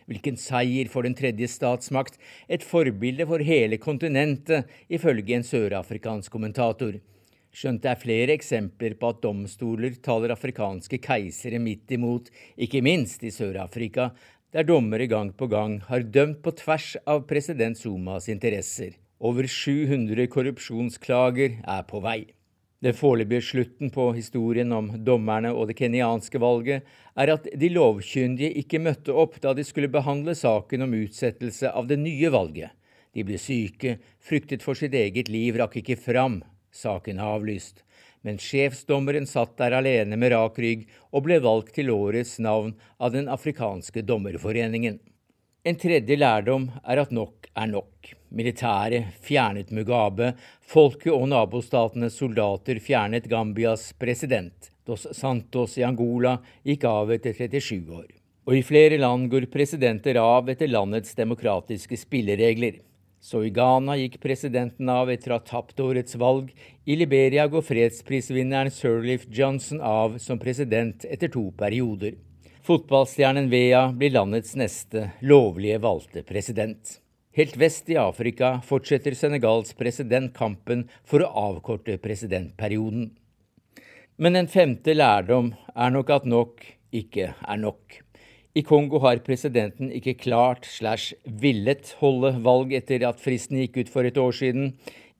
[0.07, 2.15] Hvilken seier for den tredje statsmakt,
[2.47, 6.95] et forbilde for hele kontinentet, ifølge en sørafrikansk kommentator.
[7.51, 13.27] Skjønt det er flere eksempler på at domstoler taler afrikanske keisere midt imot, ikke minst
[13.27, 14.13] i Sør-Afrika,
[14.55, 18.95] der dommere gang på gang har dømt på tvers av president Zumas interesser.
[19.21, 22.31] Over 700 korrupsjonsklager er på vei.
[22.81, 28.55] Den foreløpige slutten på historien om dommerne og det kenyanske valget er at de lovkyndige
[28.63, 32.73] ikke møtte opp da de skulle behandle saken om utsettelse av det nye valget.
[33.13, 36.41] De ble syke, fryktet for sitt eget liv, rakk ikke fram.
[36.73, 37.85] Saken er avlyst.
[38.25, 43.13] Men sjefsdommeren satt der alene med rak rygg og ble valgt til årets navn av
[43.13, 44.97] Den afrikanske dommerforeningen.
[45.63, 48.07] En tredje lærdom er at nok er nok.
[48.33, 50.31] Militæret fjernet Mugabe,
[50.65, 54.71] folket og nabostatenes soldater fjernet Gambias president.
[54.89, 58.07] Dos Santos i Angola gikk av etter 37 år.
[58.49, 62.81] Og i flere land går presidenter av etter landets demokratiske spilleregler.
[63.21, 66.49] Så i Ghana gikk presidenten av etter å ha tapt årets valg.
[66.89, 72.17] I Liberia går fredsprisvinneren Sirleaf Johnson av som president etter to perioder.
[72.63, 76.99] Fotballstjernen Vea blir landets neste lovlige valgte president.
[77.33, 83.07] Helt vest i Afrika fortsetter Senegals president kampen for å avkorte presidentperioden.
[84.21, 86.61] Men en femte lærdom er nok at nok
[86.93, 87.97] ikke er nok.
[88.53, 93.93] I Kongo har presidenten ikke klart slash villet holde valg etter at fristen gikk ut
[93.95, 94.75] for et år siden.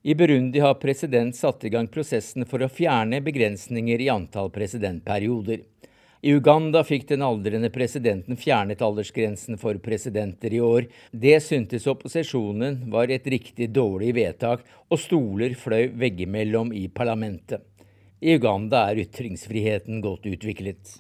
[0.06, 5.66] I Burundi har president satt i gang prosessen for å fjerne begrensninger i antall presidentperioder.
[6.22, 10.86] I Uganda fikk den aldrende presidenten fjernet aldersgrensen for presidenter i år.
[11.10, 14.62] Det syntes opposisjonen var et riktig dårlig vedtak,
[14.92, 17.66] og stoler fløy veggimellom i parlamentet.
[18.22, 21.00] I Uganda er ytringsfriheten godt utviklet.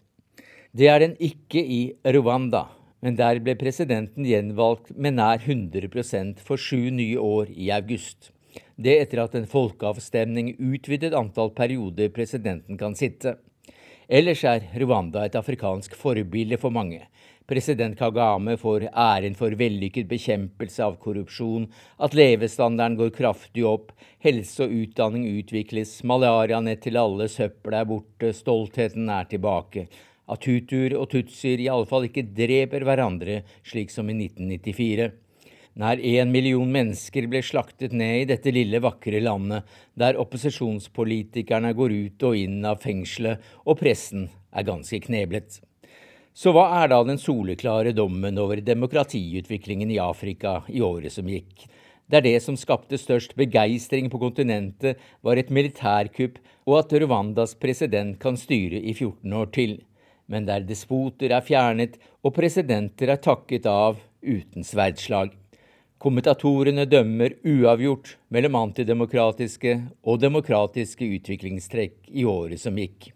[0.73, 1.81] Det er den ikke i
[2.17, 2.63] Rwanda,
[3.05, 8.31] men der ble presidenten gjenvalgt med nær 100% for sju nye år i august.
[8.73, 13.37] Det etter at en folkeavstemning utvidet antall perioder presidenten kan sitte.
[14.11, 16.97] Ellers er Rwanda et afrikansk forbilde for mange.
[17.47, 24.65] President Kagame får æren for vellykket bekjempelse av korrupsjon, at levestandarden går kraftig opp, helse
[24.65, 29.87] og utdanning utvikles, malarianett til alle, søppel er borte, stoltheten er tilbake.
[30.27, 35.07] At hutuer og tutsier iallfall ikke dreper hverandre, slik som i 1994.
[35.79, 39.63] Nær én million mennesker ble slaktet ned i dette lille, vakre landet,
[39.95, 45.61] der opposisjonspolitikerne går ut og inn av fengselet, og pressen er ganske kneblet.
[46.35, 51.67] Så hva er da den soleklare dommen over demokratiutviklingen i Afrika i året som gikk?
[52.11, 58.19] Der det som skapte størst begeistring på kontinentet, var et militærkupp, og at Rwandas president
[58.19, 59.77] kan styre i 14 år til.
[60.27, 65.31] Men der despoter er fjernet og presidenter er takket av uten sverdslag.
[66.01, 73.11] Kommentatorene dømmer uavgjort mellom antidemokratiske og demokratiske utviklingstrekk i året som gikk.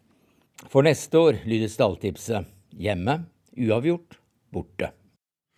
[0.70, 2.46] For neste år lyder stalltipset
[2.78, 3.24] hjemme
[3.58, 4.20] uavgjort
[4.54, 4.92] borte.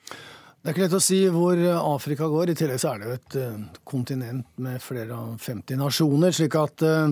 [0.08, 2.54] Det er ikke lett å si hvor Afrika går.
[2.54, 6.32] I tillegg så er det jo et uh, kontinent med flere av 50 nasjoner.
[6.36, 7.12] slik at uh,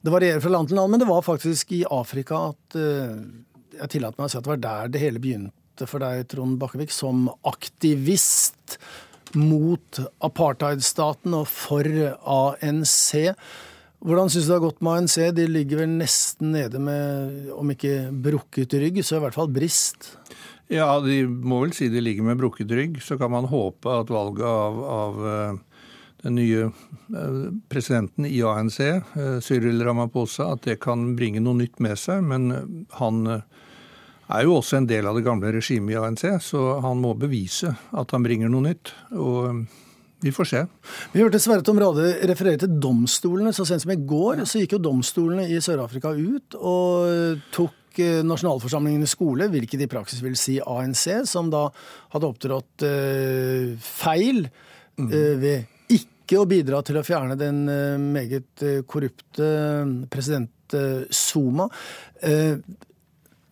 [0.00, 0.94] det varierer fra land til land.
[0.94, 3.20] Men det var faktisk i Afrika at uh,
[3.82, 6.56] jeg tillater meg å si at det var der det hele begynte for deg, Trond
[6.56, 8.78] Bakkevik, som aktivist
[9.34, 13.32] mot apartheidstaten og for ANC.
[14.06, 15.16] Hvordan syns du det har gått med ANC?
[15.34, 20.12] De ligger vel nesten nede med, om ikke brukket rygg, så i hvert fall brist?
[20.72, 23.00] Ja, de må vel si de ligger med brukket rygg.
[23.02, 25.82] Så kan man håpe at valget av, av eh,
[26.26, 31.78] den nye eh, presidenten i ANC, eh, Cyril Ramaphosa, at det kan bringe noe nytt
[31.82, 32.26] med seg.
[32.26, 33.22] Men han
[34.26, 37.72] er jo også en del av det gamle regimet i ANC, så han må bevise
[37.94, 38.92] at han bringer noe nytt.
[39.14, 39.60] Og um,
[40.24, 40.62] vi får se.
[41.12, 43.52] Vi hørte Sverre Tom Rade referere til domstolene.
[43.54, 48.28] Så sent som i går så gikk jo domstolene i Sør-Afrika ut og tok nasjonalforsamlingen
[48.28, 51.62] nasjonalforsamlingenes skole, hvilket i praksis vil si ANC, som da
[52.12, 57.62] hadde opptrådt uh, feil uh, ved ikke å bidra til å fjerne den
[58.12, 59.46] meget korrupte
[60.10, 60.74] president
[61.14, 61.68] Zuma.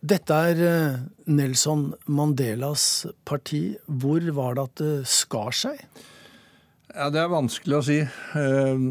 [0.05, 0.97] Dette er eh,
[1.33, 3.79] Nelson Mandelas parti.
[3.89, 5.81] Hvor var det at det skar seg?
[6.95, 7.97] Ja, Det er vanskelig å si.
[8.05, 8.83] Eh,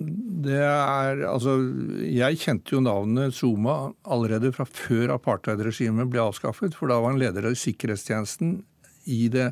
[0.47, 1.59] det er Altså,
[2.01, 7.21] jeg kjente jo navnet Zuma allerede fra før apartheidregimet ble avskaffet, for da var han
[7.21, 8.57] leder av sikkerhetstjenesten
[9.05, 9.51] i, det,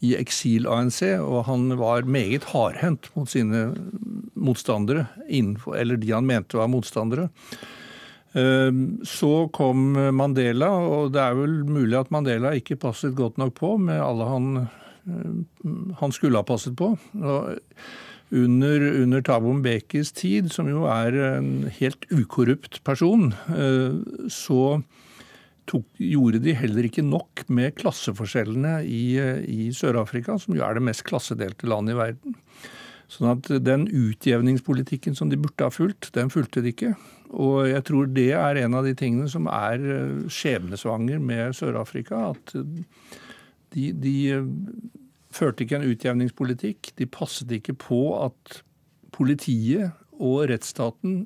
[0.00, 3.68] i eksil-ANC, og han var meget hardhendt mot sine
[4.32, 7.28] motstandere, innenfor, eller de han mente var motstandere.
[8.38, 13.54] Ehm, så kom Mandela, og det er vel mulig at Mandela ikke passet godt nok
[13.58, 14.48] på med alle han,
[15.04, 15.68] eh,
[16.00, 16.94] han skulle ha passet på.
[18.32, 24.00] Under, under Thabo Mbekis tid, som jo er en helt ukorrupt person, eh,
[24.32, 24.80] så
[25.68, 29.04] tok, gjorde de heller ikke nok med klasseforskjellene i,
[29.44, 32.38] i Sør-Afrika, som jo er det mest klassedelte landet i verden.
[33.12, 36.94] Sånn at den utjevningspolitikken som de burde ha fulgt, den fulgte de ikke.
[37.32, 42.32] Og jeg tror det er en av de tingene som er eh, skjebnesvanger med Sør-Afrika.
[42.34, 42.82] At eh,
[43.72, 44.50] de, de, eh,
[45.32, 46.92] førte ikke en utjevningspolitikk.
[47.00, 48.60] De passet ikke på at
[49.16, 51.22] politiet og rettsstaten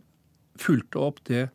[0.61, 1.49] fulgte opp det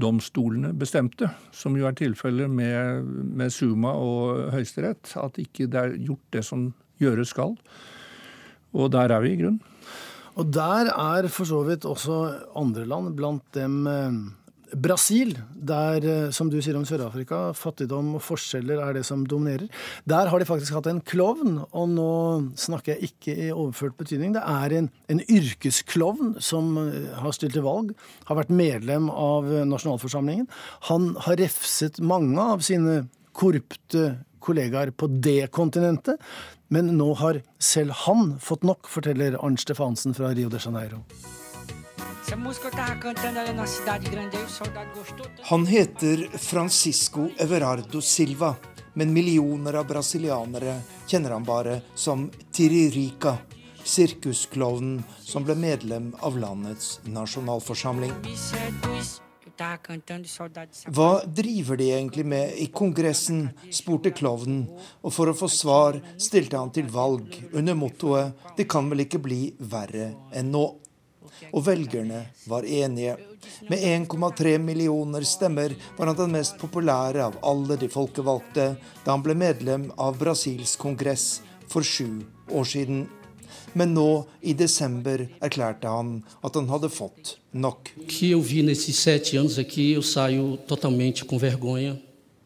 [0.00, 5.10] domstolene bestemte, som jo er tilfellet med, med Suma og Høyesterett.
[5.20, 6.70] At ikke det er gjort det som
[7.02, 7.58] gjøres skal.
[8.70, 9.60] Og der er vi i grunnen.
[10.38, 12.20] Og der er for så vidt også
[12.58, 14.20] andre land, blant dem eh,
[14.70, 19.66] Brasil, der, eh, som du sier om Sør-Afrika, fattigdom og forskjeller er det som dominerer.
[20.08, 22.12] Der har de faktisk hatt en klovn, og nå
[22.54, 24.36] snakker jeg ikke i overført betydning.
[24.36, 27.94] Det er en, en yrkesklovn som eh, har stilt til valg,
[28.30, 30.46] har vært medlem av nasjonalforsamlingen.
[30.92, 33.02] Han har refset mange av sine
[33.36, 36.20] korrupte kollegaer på det kontinentet.
[36.68, 41.04] Men nå har selv han fått nok, forteller Arnt Stefansen fra Rio de Janeiro.
[45.50, 48.54] Han heter Francisco Everardo Silva,
[48.94, 50.76] men millioner av brasilianere
[51.06, 53.34] kjenner han bare som Tiririca,
[53.84, 58.14] sirkusklovnen som ble medlem av landets nasjonalforsamling.
[59.60, 64.62] Hva driver de egentlig med i Kongressen, spurte klovnen,
[65.04, 69.22] og for å få svar stilte han til valg under mottoet 'Det kan vel ikke
[69.22, 70.76] bli verre enn nå'.
[71.52, 73.16] Og velgerne var enige.
[73.68, 79.22] Med 1,3 millioner stemmer var han den mest populære av alle de folkevalgte da han
[79.22, 83.08] ble medlem av Brasils kongress for sju år siden.
[83.72, 87.92] Men nå, i desember, erklærte han at han hadde fått nok.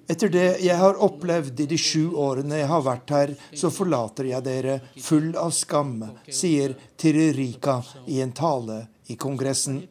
[0.04, 4.28] Etter det jeg har opplevd i de sju årene jeg har vært her, så forlater
[4.28, 5.96] jeg dere full av skam,
[6.28, 9.82] sier Tiririka i en tale i Kongressen.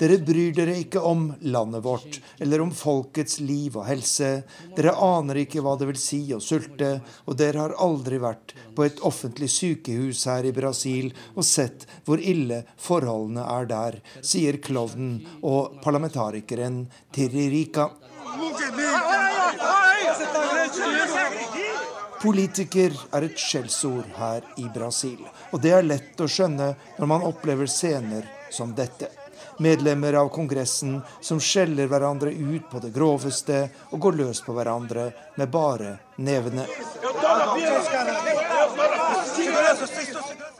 [0.00, 4.30] Dere bryr dere ikke om landet vårt eller om folkets liv og helse.
[4.76, 8.86] Dere aner ikke hva det vil si å sulte, og dere har aldri vært på
[8.86, 15.20] et offentlig sykehus her i Brasil og sett hvor ille forholdene er der, sier klovnen
[15.42, 17.90] og parlamentarikeren Tiririka.
[22.18, 25.20] Politiker er et skjellsord her i Brasil,
[25.52, 29.08] og det er lett å skjønne når man opplever scener som dette.
[29.58, 35.10] Medlemmer av Kongressen som skjeller hverandre ut på det groveste og går løs på hverandre
[35.36, 36.66] med bare nevene.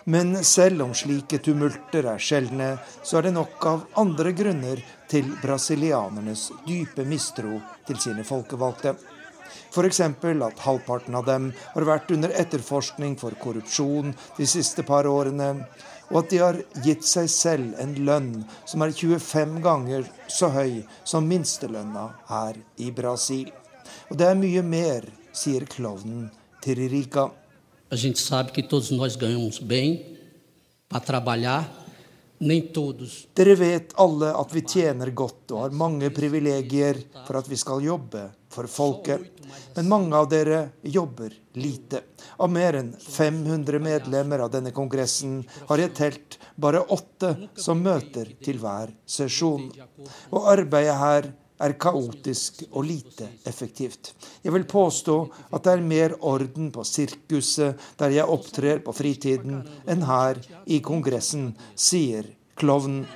[0.09, 2.71] Men selv om slike tumulter er sjeldne,
[3.05, 4.81] så er det nok av andre grunner
[5.11, 8.95] til brasilianernes dype mistro til sine folkevalgte.
[9.69, 10.01] F.eks.
[10.01, 15.67] at halvparten av dem har vært under etterforskning for korrupsjon de siste par årene,
[16.11, 18.31] og at de har gitt seg selv en lønn
[18.69, 23.51] som er 25 ganger så høy som minstelønna her i Brasil.
[24.09, 26.31] Og det er mye mer, sier klovnen
[26.65, 27.29] Tiririca.
[27.91, 30.03] A gente sabe que todos nós ganhamos bem
[30.89, 31.88] para trabalhar
[32.39, 37.83] dere vet alle at vi tjener godt og har mange privilegier for at vi skal
[37.83, 39.25] jobbe for folket.
[39.75, 42.03] Men mange av dere jobber lite.
[42.39, 48.31] Av mer enn 500 medlemmer av denne kongressen har jeg telt bare åtte som møter
[48.45, 49.71] til hver sesjon.
[50.31, 54.13] Og arbeidet her er kaotisk og lite effektivt.
[54.45, 55.19] Jeg vil påstå
[55.51, 60.81] at det er mer orden på sirkuset der jeg opptrer på fritiden, enn her i
[60.85, 63.07] Kongressen, sier klovnen.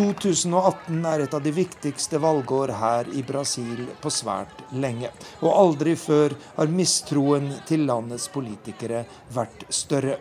[0.00, 5.10] 2018 er et av de viktigste valgår her i Brasil på svært lenge.
[5.44, 9.02] Og aldri før har mistroen til landets politikere
[9.34, 10.16] vært større.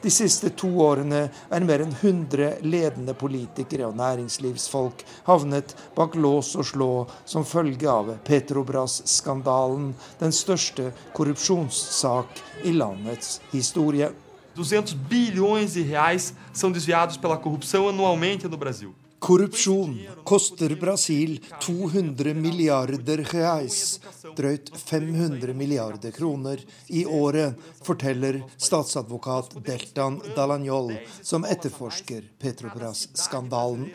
[0.00, 6.54] De siste to årene er mer enn 100 ledende politikere og næringslivsfolk havnet bak lås
[6.56, 6.88] og slå
[7.28, 9.90] som følge av Petrobras-skandalen,
[10.22, 14.08] den største korrupsjonssak i landets historie.
[14.56, 18.94] 200 bilhões de reais são desviados pela corrupção anualmente no Brasil.
[19.20, 24.00] Korrupsjon koster Brasil 200 milliarder reais,
[24.36, 27.54] drøyt 500 milliarder kroner, i året,
[27.84, 33.90] forteller statsadvokat Deltan Dalanjol, som etterforsker Petrobras-skandalen.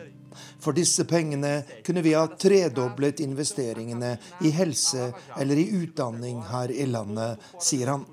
[0.61, 5.09] For disse pengene kunne vi ha tredoblet investeringene i helse
[5.39, 8.05] eller i utdanning her i landet, sier han.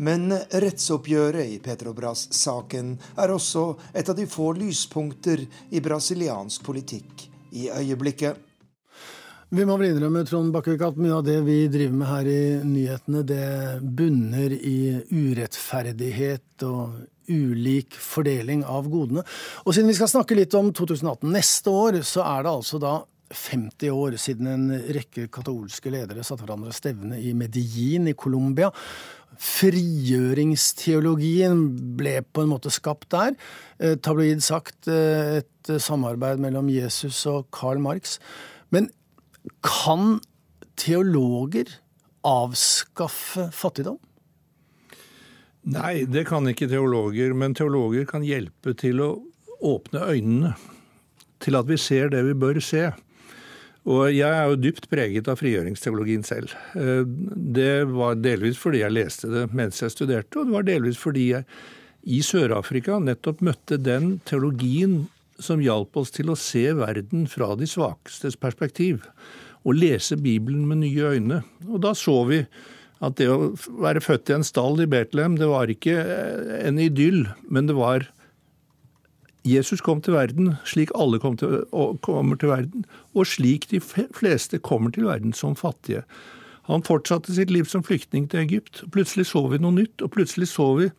[0.00, 7.68] Men rettsoppgjøret i Petrobras-saken er også et av de få lyspunkter i brasiliansk politikk i
[7.68, 8.46] øyeblikket.
[9.50, 12.42] Vi må vel innrømme Trond Bakkevik, at mye av det vi driver med her i
[12.62, 13.46] nyhetene, det
[13.82, 14.76] bunner i
[15.10, 19.24] urettferdighet og ulik fordeling av godene.
[19.66, 23.00] Og siden vi skal snakke litt om 2018 neste år, så er det altså da
[23.30, 28.70] 50 år siden en rekke katolske ledere satte hverandre stevne i Medellin i Colombia
[29.40, 31.62] frigjøringsteologien
[31.96, 33.34] ble på en måte skapt der.
[33.80, 38.18] Eh, tabloid sagt eh, et samarbeid mellom Jesus og Karl Marx.
[38.70, 38.90] Men
[39.64, 40.20] kan
[40.80, 41.64] teologer
[42.26, 43.98] avskaffe fattigdom?
[45.70, 47.34] Nei, det kan ikke teologer.
[47.36, 49.10] Men teologer kan hjelpe til å
[49.60, 50.54] åpne øynene.
[51.40, 52.90] Til at vi ser det vi bør se.
[53.88, 56.52] Og jeg er jo dypt preget av frigjøringsteologien selv.
[56.76, 61.00] Eh, det var delvis fordi jeg leste det mens jeg studerte, og det var delvis
[61.00, 61.46] fordi jeg
[62.10, 65.02] i Sør-Afrika nettopp møtte den teologien
[65.40, 69.02] som hjalp oss til å se verden fra de svakestes perspektiv.
[69.64, 71.42] Og lese Bibelen med nye øyne.
[71.68, 72.42] Og da så vi
[73.00, 75.96] at det å være født i en stall i Betlehem, det var ikke
[76.60, 78.04] en idyll, men det var
[79.46, 81.62] Jesus kom til verden slik alle kom til,
[82.04, 82.84] kommer til verden,
[83.16, 86.02] og slik de fleste kommer til verden som fattige.
[86.68, 88.84] Han fortsatte sitt liv som flyktning til Egypt.
[88.92, 90.90] Plutselig så vi noe nytt, og plutselig så vi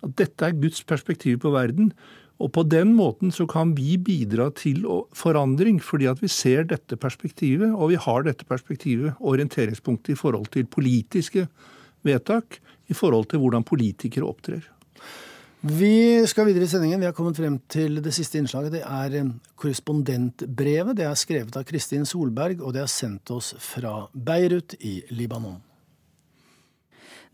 [0.00, 1.92] at dette er Guds perspektiv på verden.
[2.40, 6.96] Og på den måten så kan vi bidra til forandring, fordi at vi ser dette
[6.96, 11.46] perspektivet, og vi har dette perspektivet, orienteringspunktet, i forhold til politiske
[12.02, 14.64] vedtak, i forhold til hvordan politikere opptrer.
[15.60, 17.02] Vi skal videre i sendingen.
[17.02, 18.78] Vi har kommet frem til det siste innslaget.
[18.78, 20.96] Det er eh, korrespondentbrevet.
[20.96, 25.58] Det er skrevet av Kristin Solberg, og det er sendt oss fra Beirut i Libanon.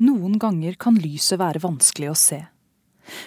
[0.02, 2.40] Noen ganger kan lyset være vanskelig å se.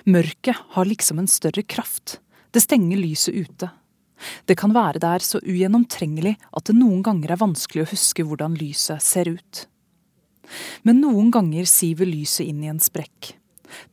[0.04, 2.20] Mørket har liksom en større kraft.
[2.52, 3.72] Det stenger lyset ute.
[4.44, 8.60] Det kan være der så ugjennomtrengelig at det noen ganger er vanskelig å huske hvordan
[8.60, 9.66] lyset ser ut.
[10.84, 13.39] Men noen ganger siver lyset inn i en sprekk.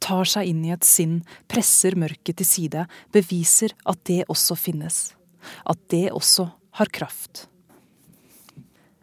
[0.03, 1.21] Tar seg inn i et sinn,
[1.51, 5.01] presser mørket til side, beviser at det også finnes.
[5.65, 6.49] At det også
[6.81, 7.47] har kraft.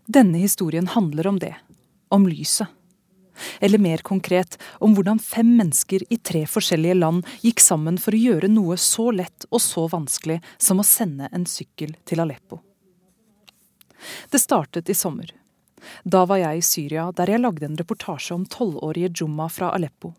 [0.06, 1.56] Denne historien handler om det.
[2.10, 2.68] Om lyset.
[3.60, 8.20] Eller mer konkret om hvordan fem mennesker i tre forskjellige land gikk sammen for å
[8.20, 12.60] gjøre noe så lett og så vanskelig som å sende en sykkel til Aleppo.
[14.30, 15.32] Det startet i sommer.
[16.04, 20.14] Da var jeg i Syria, der jeg lagde en reportasje om tolvårige Jumma fra Aleppo.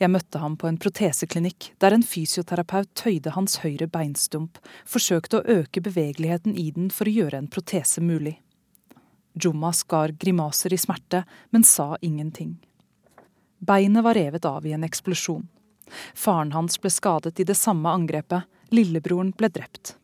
[0.00, 4.58] Jeg møtte ham på en proteseklinikk, der en fysioterapeut tøyde hans høyre beinstump,
[4.88, 8.38] forsøkte å øke bevegeligheten i den for å gjøre en protese mulig.
[9.34, 12.58] Jumma skar grimaser i smerte, men sa ingenting.
[13.58, 15.46] Beinet var revet av i en eksplosjon.
[16.14, 19.96] Faren hans ble skadet i det samme angrepet, lillebroren ble drept.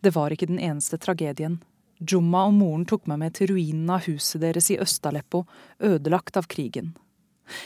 [0.00, 1.60] Det var ikke den eneste tragedien.
[2.00, 5.44] Jumma og moren tok meg med til ruinen av huset deres i Øst-Aleppo,
[5.84, 6.94] ødelagt av krigen.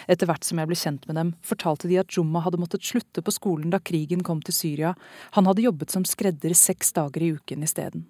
[0.09, 3.23] Etter hvert som jeg ble kjent med dem, fortalte de at Jumma hadde måttet slutte
[3.25, 4.95] på skolen da krigen kom til Syria,
[5.37, 8.09] han hadde jobbet som skredder seks dager i uken isteden.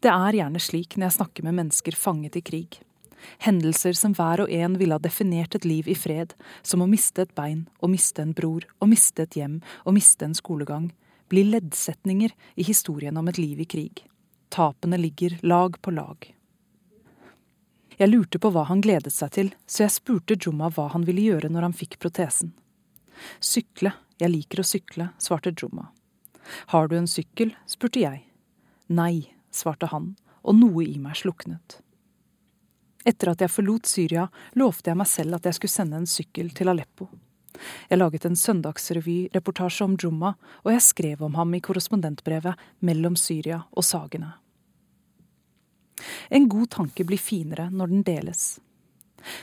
[0.00, 2.80] Det er gjerne slik når jeg snakker med mennesker fanget i krig.
[3.44, 6.32] Hendelser som hver og en ville ha definert et liv i fred,
[6.62, 10.24] som å miste et bein, å miste en bror, å miste et hjem, å miste
[10.24, 10.90] en skolegang,
[11.30, 14.04] blir leddsetninger i historien om et liv i krig.
[14.50, 16.24] Tapene ligger lag på lag.
[18.00, 21.20] Jeg lurte på hva han gledet seg til, så jeg spurte Jumma hva han ville
[21.20, 22.54] gjøre når han fikk protesen.
[23.44, 25.90] Sykle, jeg liker å sykle, svarte Jumma.
[26.72, 27.52] Har du en sykkel?
[27.68, 28.24] spurte jeg.
[28.88, 31.82] Nei, svarte han, og noe i meg sluknet.
[33.04, 36.50] Etter at jeg forlot Syria, lovte jeg meg selv at jeg skulle sende en sykkel
[36.56, 37.10] til Aleppo.
[37.92, 43.66] Jeg laget en søndagsrevyreportasje om Jumma, og jeg skrev om ham i korrespondentbrevet mellom Syria
[43.76, 44.38] og Sagene.
[46.28, 48.58] En god tanke blir finere når den deles.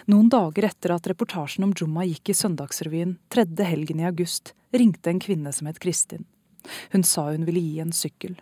[0.10, 5.12] Noen dager etter at reportasjen om Jumma gikk i Søndagsrevyen tredje helgen i august, ringte
[5.12, 6.26] en kvinne som het Kristin.
[6.92, 8.36] Hun sa hun ville gi en sykkel.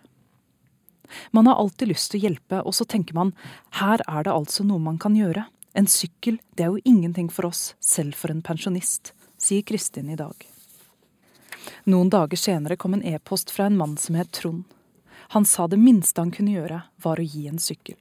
[1.30, 3.34] Man har alltid lyst til å hjelpe, og så tenker man
[3.78, 5.46] her er det altså noe man kan gjøre.
[5.76, 10.18] En sykkel, det er jo ingenting for oss, selv for en pensjonist, sier Kristin i
[10.18, 10.34] dag.
[11.84, 14.64] Noen dager senere kom en e-post fra en mann som het Trond.
[15.34, 17.98] Han sa det minste han kunne gjøre, var å gi en sykkel.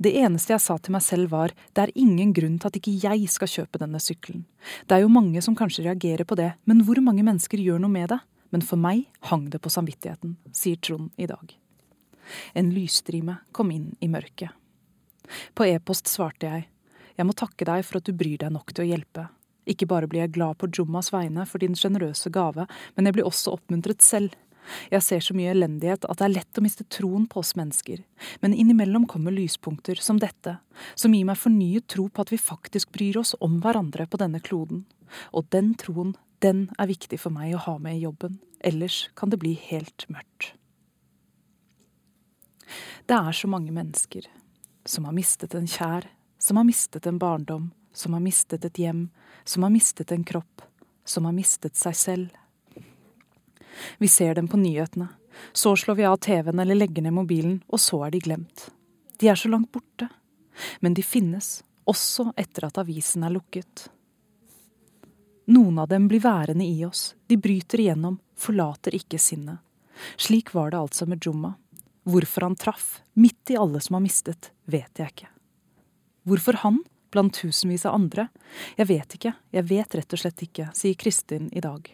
[0.00, 2.94] Det eneste jeg sa til meg selv var det er ingen grunn til at ikke
[3.02, 4.46] jeg skal kjøpe denne sykkelen.
[4.88, 7.92] Det er jo mange som kanskje reagerer på det, men hvor mange mennesker gjør noe
[7.92, 8.20] med det?
[8.50, 11.52] Men for meg hang det på samvittigheten, sier Trond i dag.
[12.56, 14.56] En lysstrime kom inn i mørket.
[15.54, 16.66] På e-post svarte jeg.
[17.18, 19.28] Jeg må takke deg for at du bryr deg nok til å hjelpe.
[19.68, 22.64] Ikke bare blir jeg glad på Jummas vegne for din sjenerøse gave,
[22.96, 24.32] men jeg blir også oppmuntret selv.
[24.92, 28.02] Jeg ser så mye elendighet at det er lett å miste troen på oss mennesker,
[28.42, 30.58] men innimellom kommer lyspunkter som dette,
[30.94, 34.42] som gir meg fornyet tro på at vi faktisk bryr oss om hverandre på denne
[34.44, 34.84] kloden.
[35.34, 39.32] Og den troen, den er viktig for meg å ha med i jobben, ellers kan
[39.32, 40.54] det bli helt mørkt.
[43.10, 44.28] Det er så mange mennesker
[44.86, 46.06] som har mistet en kjær,
[46.38, 49.08] som har mistet en barndom, som har mistet et hjem,
[49.44, 50.62] som har mistet en kropp,
[51.04, 52.28] som har mistet seg selv.
[53.98, 55.08] Vi ser dem på nyhetene,
[55.52, 58.68] så slår vi av TV-en eller legger ned mobilen, og så er de glemt.
[59.20, 60.08] De er så langt borte,
[60.80, 63.88] men de finnes, også etter at avisen er lukket.
[65.50, 69.58] Noen av dem blir værende i oss, de bryter igjennom, forlater ikke sinnet.
[70.16, 71.54] Slik var det altså med Jumma.
[72.08, 75.28] Hvorfor han traff, midt i alle som har mistet, vet jeg ikke.
[76.28, 78.28] Hvorfor han, blant tusenvis av andre?
[78.78, 81.90] Jeg vet ikke, jeg vet rett og slett ikke, sier Kristin i dag.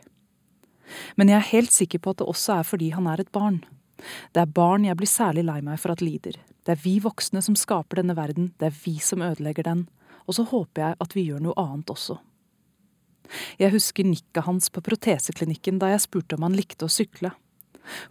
[1.16, 3.62] Men jeg er helt sikker på at det også er fordi han er et barn.
[4.32, 6.36] Det er barn jeg blir særlig lei meg for at lider.
[6.66, 9.86] Det er vi voksne som skaper denne verden, det er vi som ødelegger den.
[10.26, 12.18] Og så håper jeg at vi gjør noe annet også.
[13.58, 17.32] Jeg husker nikket hans på proteseklinikken da jeg spurte om han likte å sykle.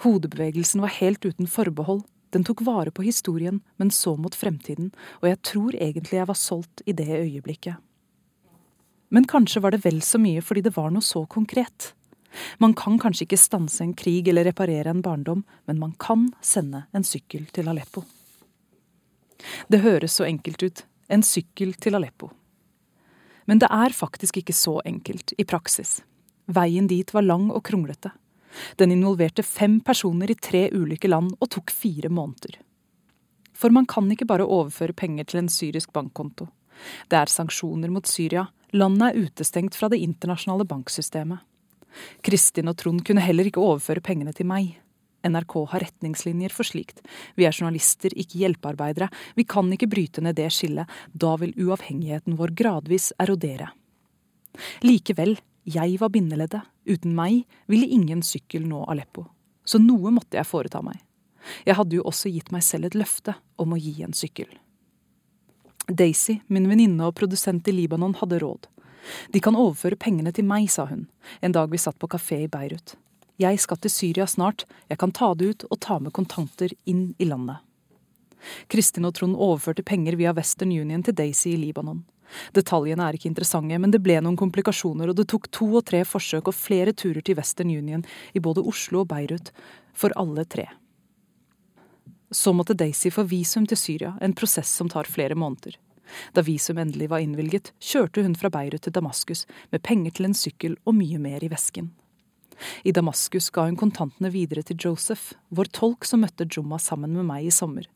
[0.04, 2.04] Hodebevegelsen var helt uten forbehold.
[2.36, 4.90] Den tok vare på historien, men så mot fremtiden,
[5.22, 7.80] og jeg tror egentlig jeg var solgt i det øyeblikket.
[9.14, 11.94] Men kanskje var det vel så mye fordi det var noe så konkret.
[12.58, 16.86] Man kan kanskje ikke stanse en krig eller reparere en barndom, men man kan sende
[16.94, 18.04] en sykkel til Aleppo.
[19.68, 20.84] Det høres så enkelt ut.
[21.08, 22.32] En sykkel til Aleppo.
[23.46, 26.00] Men det er faktisk ikke så enkelt i praksis.
[26.46, 28.12] Veien dit var lang og kronglete.
[28.80, 32.58] Den involverte fem personer i tre ulike land og tok fire måneder.
[33.56, 36.48] For man kan ikke bare overføre penger til en syrisk bankkonto.
[37.10, 38.48] Det er sanksjoner mot Syria.
[38.76, 41.40] Landet er utestengt fra det internasjonale banksystemet.
[42.26, 44.76] Kristin og Trond kunne heller ikke overføre pengene til meg.
[45.26, 47.02] NRK har retningslinjer for slikt.
[47.38, 49.10] Vi er journalister, ikke hjelpearbeidere.
[49.36, 50.90] Vi kan ikke bryte ned det skillet.
[51.14, 53.72] Da vil uavhengigheten vår gradvis erodere.
[54.86, 56.62] Likevel, jeg var bindeleddet.
[56.86, 59.26] Uten meg ville ingen sykkel nå Aleppo.
[59.66, 61.00] Så noe måtte jeg foreta meg.
[61.66, 64.50] Jeg hadde jo også gitt meg selv et løfte om å gi en sykkel.
[65.86, 68.70] Daisy, min venninne og produsent i Libanon, hadde råd.
[69.34, 71.08] De kan overføre pengene til meg, sa hun,
[71.42, 72.96] en dag vi satt på kafé i Beirut.
[73.42, 77.10] Jeg skal til Syria snart, jeg kan ta det ut og ta med kontanter inn
[77.20, 77.60] i landet.
[78.72, 82.04] Kristin og Trond overførte penger via Western Union til Daisy i Libanon.
[82.56, 86.02] Detaljene er ikke interessante, men det ble noen komplikasjoner, og det tok to og tre
[86.08, 89.52] forsøk og flere turer til Western Union i både Oslo og Beirut,
[89.96, 90.68] for alle tre.
[92.34, 95.78] Så måtte Daisy få visum til Syria, en prosess som tar flere måneder.
[96.34, 100.38] Da visum endelig var innvilget, kjørte hun fra Beirut til Damaskus med penger til en
[100.38, 101.92] sykkel og mye mer i vesken.
[102.84, 107.28] I Damaskus ga hun kontantene videre til Joseph, vår tolk som møtte Jumma sammen med
[107.28, 107.88] meg i sommer.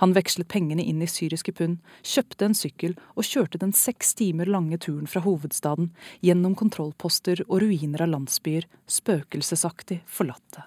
[0.00, 4.48] Han vekslet pengene inn i syriske pund, kjøpte en sykkel og kjørte den seks timer
[4.50, 5.92] lange turen fra hovedstaden,
[6.24, 10.66] gjennom kontrollposter og ruiner av landsbyer, spøkelsesaktig forlatte.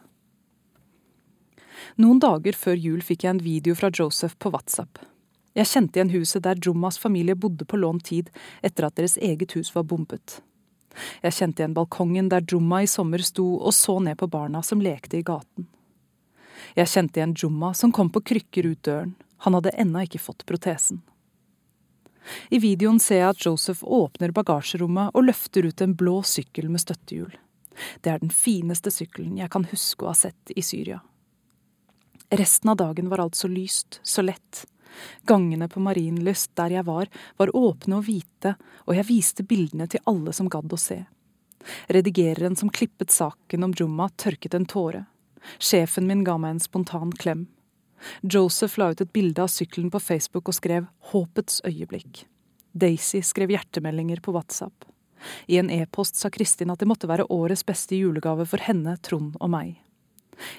[1.99, 5.01] Noen dager før jul fikk jeg en video fra Joseph på WhatsApp.
[5.57, 8.29] Jeg kjente igjen huset der Jummas familie bodde på lånt tid
[8.63, 10.39] etter at deres eget hus var bombet.
[11.23, 14.83] Jeg kjente igjen balkongen der Jumma i sommer sto og så ned på barna som
[14.83, 15.67] lekte i gaten.
[16.75, 20.45] Jeg kjente igjen Jumma som kom på krykker ut døren, han hadde ennå ikke fått
[20.45, 21.01] protesen.
[22.53, 26.83] I videoen ser jeg at Joseph åpner bagasjerommet og løfter ut en blå sykkel med
[26.83, 27.33] støttehjul.
[28.05, 30.99] Det er den fineste sykkelen jeg kan huske å ha sett i Syria.
[32.31, 34.65] Resten av dagen var alt så lyst, så lett,
[35.27, 38.55] Gangene på Marienlyst, der jeg var, var åpne og hvite,
[38.87, 41.03] og jeg viste bildene til alle som gadd å se.
[41.87, 45.05] Redigereren som klippet saken om Jumma, tørket en tåre.
[45.59, 47.47] Sjefen min ga meg en spontan klem.
[48.21, 52.25] Joseph la ut et bilde av sykkelen på Facebook og skrev 'Håpets øyeblikk'.
[52.73, 54.85] Daisy skrev hjertemeldinger på WhatsApp.
[55.47, 59.35] I en e-post sa Kristin at det måtte være årets beste julegave for henne, Trond
[59.39, 59.77] og meg.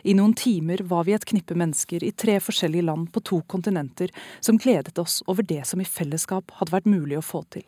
[0.02, 4.12] I noen timer var vi et knippe mennesker i tre forskjellige land på to kontinenter
[4.40, 7.66] som gledet oss over det som i fellesskap hadde vært mulig å få til.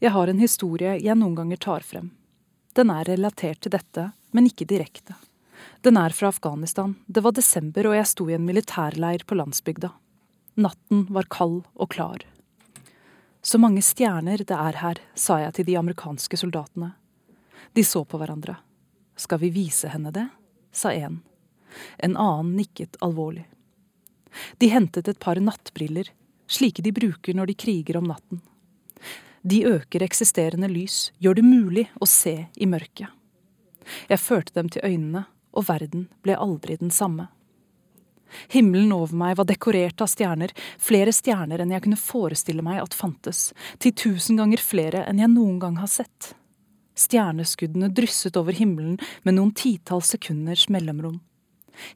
[0.00, 2.10] Jeg har en historie jeg noen ganger tar frem.
[2.76, 5.16] Den er relatert til dette, men ikke direkte.
[5.84, 6.94] Den er fra Afghanistan.
[7.06, 9.90] Det var desember, og jeg sto i en militærleir på landsbygda.
[10.60, 12.24] Natten var kald og klar.
[13.42, 16.92] Så mange stjerner det er her, sa jeg til de amerikanske soldatene.
[17.76, 18.58] De så på hverandre.
[19.20, 20.28] Skal vi vise henne det?
[20.72, 21.20] sa en.
[21.98, 23.44] En annen nikket alvorlig.
[24.56, 26.08] De hentet et par nattbriller,
[26.48, 28.40] slike de bruker når de kriger om natten.
[29.42, 33.12] De øker eksisterende lys, gjør det mulig å se i mørket.
[34.08, 37.28] Jeg førte dem til øynene, og verden ble aldri den samme.
[38.54, 42.96] Himmelen over meg var dekorert av stjerner, flere stjerner enn jeg kunne forestille meg at
[42.96, 43.50] fantes,
[43.82, 46.36] til tusen ganger flere enn jeg noen gang har sett.
[46.98, 51.20] Stjerneskuddene drysset over himmelen med noen titalls sekunders mellomrom.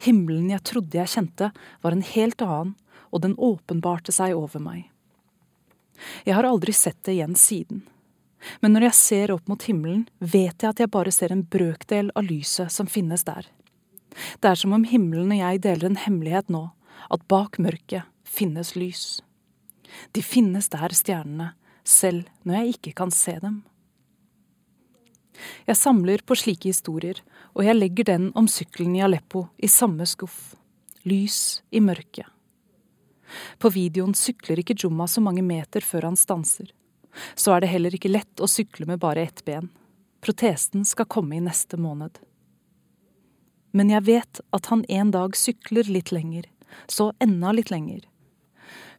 [0.04, 1.50] Himmelen jeg trodde jeg kjente,
[1.82, 2.74] var en helt annen,
[3.14, 4.88] og den åpenbarte seg over meg.
[6.26, 7.84] Jeg har aldri sett det igjen siden.
[8.60, 12.10] Men når jeg ser opp mot himmelen, vet jeg at jeg bare ser en brøkdel
[12.16, 13.46] av lyset som finnes der.
[14.40, 16.66] Det er som om himmelen og jeg deler en hemmelighet nå,
[17.10, 19.22] at bak mørket finnes lys.
[20.12, 21.52] De finnes der, stjernene,
[21.84, 23.62] selv når jeg ikke kan se dem.
[25.66, 27.18] Jeg samler på slike historier,
[27.54, 30.54] og jeg legger den om sykkelen i Aleppo i samme skuff.
[31.04, 32.28] Lys i mørket.
[33.58, 36.70] På videoen sykler ikke Jumma så mange meter før han stanser.
[37.34, 39.68] Så er det heller ikke lett å sykle med bare ett ben.
[40.24, 42.18] Protesten skal komme i neste måned.
[43.74, 46.46] Men jeg vet at han en dag sykler litt lenger,
[46.86, 48.04] så enda litt lenger.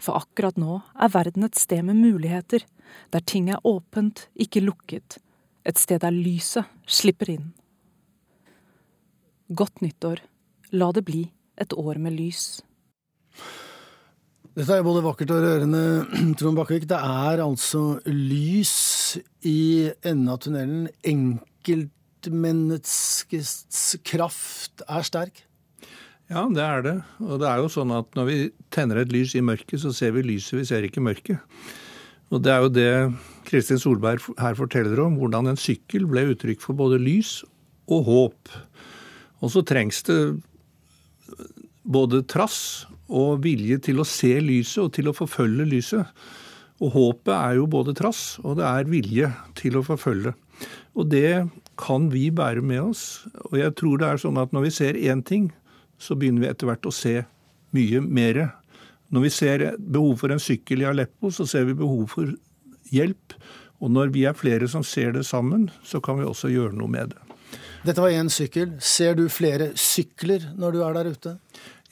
[0.04, 2.66] For akkurat nå er verden et sted med muligheter,
[3.12, 5.18] der ting er åpent, ikke lukket,
[5.66, 7.48] et sted der lyset slipper inn.
[9.50, 10.22] Godt nyttår.
[10.74, 12.62] La det bli et år med lys.
[14.56, 15.82] Dette er både vakkert og rørende,
[16.40, 16.88] Trond Bakkevik.
[16.88, 20.88] Det er altså lys i enden av tunnelen.
[21.04, 25.44] Enkeltmenneskets kraft er sterk.
[26.32, 26.94] Ja, det er det.
[27.22, 30.12] Og det er jo sånn at når vi tenner et lys i mørket, så ser
[30.16, 31.38] vi lyset, vi ser ikke mørket.
[32.36, 32.92] Og det er jo det
[33.48, 37.40] Kristin Solberg her forteller om, hvordan en sykkel ble uttrykk for både lys
[37.88, 38.56] og håp.
[39.40, 40.20] Og så trengs det
[41.86, 46.10] både trass og vilje til å se lyset og til å forfølge lyset.
[46.84, 50.34] Og håpet er jo både trass og det er vilje til å forfølge.
[50.96, 51.46] Og det
[51.80, 53.26] kan vi bære med oss.
[53.52, 55.52] Og jeg tror det er sånn at når vi ser én ting,
[56.00, 57.22] så begynner vi etter hvert å se
[57.76, 58.42] mye mer.
[59.14, 62.34] Når vi ser behov for en sykkel i Aleppo, så ser vi behov for
[62.94, 63.36] hjelp.
[63.84, 66.92] Og når vi er flere som ser det sammen, så kan vi også gjøre noe
[66.92, 67.22] med det.
[67.86, 68.74] Dette var én sykkel.
[68.82, 71.36] Ser du flere sykler når du er der ute?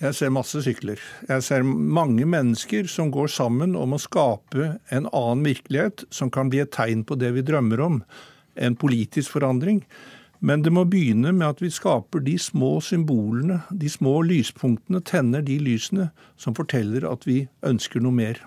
[0.02, 1.00] Jeg ser masse sykler.
[1.30, 6.50] Jeg ser mange mennesker som går sammen om å skape en annen virkelighet som kan
[6.52, 8.02] bli et tegn på det vi drømmer om
[8.58, 9.84] en politisk forandring.
[10.44, 15.46] Men det må begynne med at vi skaper de små symbolene, de små lyspunktene, tenner
[15.46, 18.42] de lysene som forteller at vi ønsker noe mer.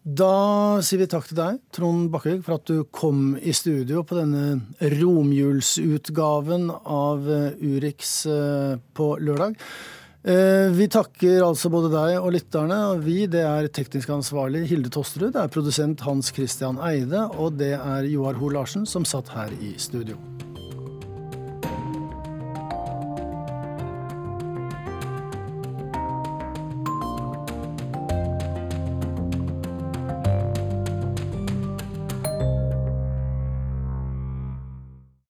[0.00, 4.16] Da sier vi takk til deg, Trond Bakkevik, for at du kom i studio på
[4.16, 7.28] denne romjulsutgaven av
[7.60, 9.60] Urix eh, på lørdag.
[10.24, 12.80] Eh, vi takker altså både deg og lytterne.
[12.94, 17.60] og Vi det er teknisk ansvarlig Hilde Tosterud, det er produsent Hans Christian Eide, og
[17.60, 20.16] det er Joar Hoel Larsen som satt her i studio.